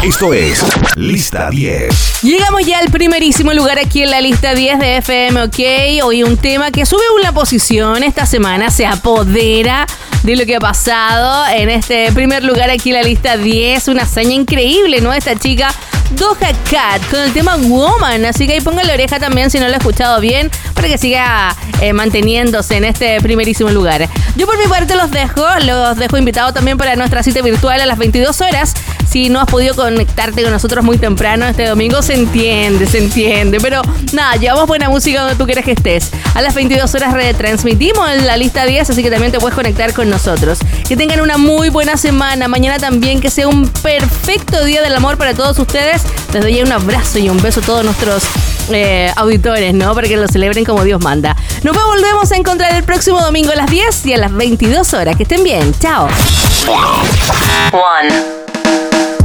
Esto 0.02 0.34
es 0.34 0.62
Lista 0.96 1.48
10. 1.48 2.20
Llegamos 2.20 2.66
ya 2.66 2.78
al 2.78 2.90
primerísimo 2.90 3.54
lugar 3.54 3.78
aquí 3.78 4.02
en 4.02 4.10
la 4.10 4.20
lista 4.20 4.54
10 4.54 4.78
de 4.78 4.96
FM 4.98 5.44
OK. 5.44 6.04
Hoy 6.04 6.22
un 6.22 6.36
tema 6.36 6.70
que 6.72 6.84
sube 6.84 7.00
una 7.18 7.32
posición 7.32 8.02
esta 8.02 8.26
semana, 8.26 8.70
se 8.70 8.84
apodera 8.84 9.86
de 10.24 10.36
lo 10.36 10.44
que 10.44 10.56
ha 10.56 10.60
pasado 10.60 11.46
en 11.54 11.70
este 11.70 12.12
primer 12.12 12.44
lugar 12.44 12.68
aquí 12.68 12.90
en 12.90 12.96
la 12.96 13.02
lista 13.02 13.38
10. 13.38 13.88
Una 13.88 14.02
hazaña 14.02 14.34
increíble, 14.34 15.00
¿no? 15.00 15.14
Esta 15.14 15.34
chica 15.38 15.74
Doja 16.20 16.52
Cat 16.70 17.02
con 17.10 17.18
el 17.18 17.32
tema 17.32 17.56
Woman. 17.56 18.26
Así 18.26 18.46
que 18.46 18.52
ahí 18.52 18.60
pongan 18.60 18.86
la 18.86 18.92
oreja 18.92 19.18
también 19.18 19.50
si 19.50 19.58
no 19.58 19.66
lo 19.68 19.72
he 19.72 19.78
escuchado 19.78 20.20
bien 20.20 20.50
para 20.74 20.86
que 20.86 20.98
siga 20.98 21.56
eh, 21.80 21.94
manteniéndose 21.94 22.76
en 22.76 22.84
este 22.84 23.22
primerísimo 23.22 23.70
lugar. 23.70 24.06
Yo 24.36 24.46
por 24.46 24.58
mi 24.58 24.66
parte 24.66 24.96
los 24.96 25.10
dejo, 25.10 25.42
los 25.64 25.96
dejo 25.96 26.18
invitados 26.18 26.52
también 26.52 26.76
para 26.76 26.94
nuestra 26.94 27.22
cita 27.22 27.40
virtual 27.40 27.80
a 27.80 27.86
las 27.86 27.96
22 27.96 28.38
horas. 28.42 28.74
Si 29.10 29.28
no 29.28 29.40
has 29.40 29.46
podido 29.46 29.74
conectarte 29.74 30.42
con 30.42 30.52
nosotros 30.52 30.84
muy 30.84 30.96
temprano 30.96 31.44
este 31.46 31.66
domingo, 31.66 32.00
se 32.00 32.14
entiende, 32.14 32.86
se 32.86 32.98
entiende. 32.98 33.58
Pero 33.60 33.82
nada, 34.12 34.36
llevamos 34.36 34.68
buena 34.68 34.88
música 34.88 35.22
donde 35.22 35.34
tú 35.34 35.46
quieres 35.46 35.64
que 35.64 35.72
estés. 35.72 36.10
A 36.34 36.42
las 36.42 36.54
22 36.54 36.94
horas 36.94 37.12
retransmitimos 37.12 38.08
en 38.08 38.26
la 38.26 38.36
lista 38.36 38.64
10, 38.64 38.88
así 38.88 39.02
que 39.02 39.10
también 39.10 39.32
te 39.32 39.40
puedes 39.40 39.56
conectar 39.56 39.92
con 39.94 40.08
nosotros. 40.08 40.60
Que 40.86 40.96
tengan 40.96 41.20
una 41.20 41.38
muy 41.38 41.70
buena 41.70 41.96
semana. 41.96 42.46
Mañana 42.46 42.78
también 42.78 43.20
que 43.20 43.30
sea 43.30 43.48
un 43.48 43.68
perfecto 43.68 44.64
día 44.64 44.80
del 44.80 44.94
amor 44.94 45.18
para 45.18 45.34
todos 45.34 45.58
ustedes. 45.58 46.02
Les 46.32 46.42
doy 46.42 46.62
un 46.62 46.70
abrazo 46.70 47.18
y 47.18 47.28
un 47.28 47.42
beso 47.42 47.58
a 47.58 47.62
todos 47.64 47.84
nuestros 47.84 48.22
eh, 48.70 49.12
auditores, 49.16 49.74
¿no? 49.74 49.92
Para 49.92 50.06
que 50.06 50.16
lo 50.16 50.28
celebren 50.28 50.64
como 50.64 50.84
Dios 50.84 51.02
manda. 51.02 51.36
Nos 51.64 51.76
volvemos 51.76 52.30
a 52.30 52.36
encontrar 52.36 52.74
el 52.76 52.84
próximo 52.84 53.20
domingo 53.20 53.50
a 53.50 53.56
las 53.56 53.70
10 53.70 54.06
y 54.06 54.12
a 54.14 54.18
las 54.18 54.32
22 54.32 54.94
horas. 54.94 55.16
Que 55.16 55.24
estén 55.24 55.42
bien. 55.42 55.74
Chao. 55.80 56.08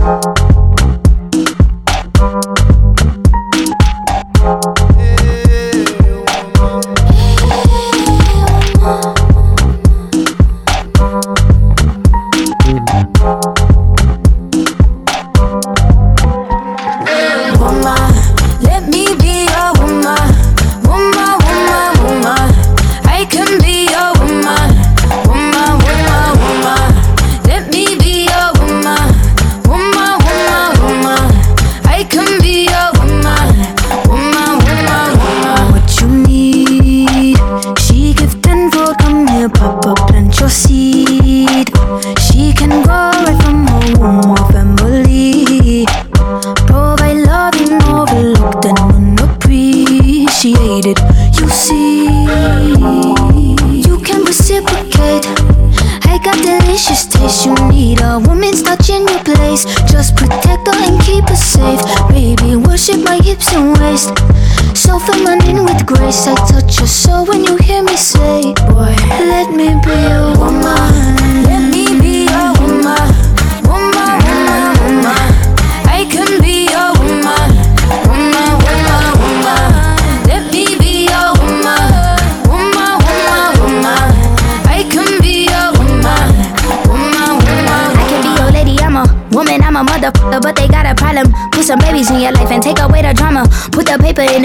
Woman, 0.05 0.34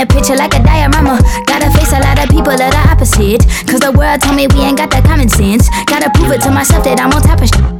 paper 0.01 0.21
picture 0.21 0.37
like 0.37 0.55
a 0.55 0.63
diorama. 0.63 1.21
Gotta 1.47 1.71
face 1.77 1.93
a 1.93 2.01
lot 2.01 2.23
of 2.23 2.31
people 2.31 2.57
that 2.57 2.75
are 2.75 2.93
opposite. 2.93 3.45
Cause 3.67 3.81
the 3.81 3.93
world 3.93 4.21
told 4.21 4.37
me 4.37 4.47
we 4.55 4.61
ain't 4.61 4.79
got 4.79 4.91
the 4.91 5.03
common 5.07 5.29
sense. 5.29 5.69
Gotta 5.87 6.11
prove 6.15 6.33
it 6.33 6.41
to 6.43 6.51
myself 6.51 6.85
that 6.85 7.01
I'm 7.01 7.13
on 7.13 7.23
top 7.23 7.41
of 7.41 7.49
shit. 7.49 7.80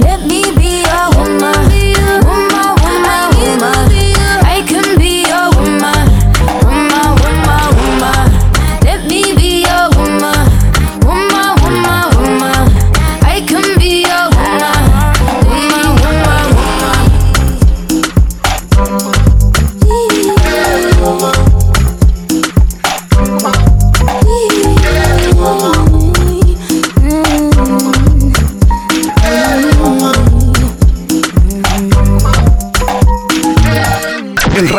Let 0.00 0.20
me 0.26 0.42
be 0.56 0.84
woman. 0.84 1.12
Woman, 1.16 1.71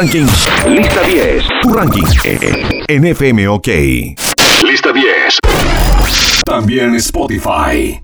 ranking. 0.03 0.27
Lista 0.67 1.01
10. 1.03 1.43
Tu 1.61 1.73
ranking. 1.73 2.05
En 2.87 3.05
FM 3.05 3.47
OK. 3.47 3.67
Lista 4.63 4.91
10. 4.91 5.37
También 6.45 6.95
Spotify. 6.99 8.01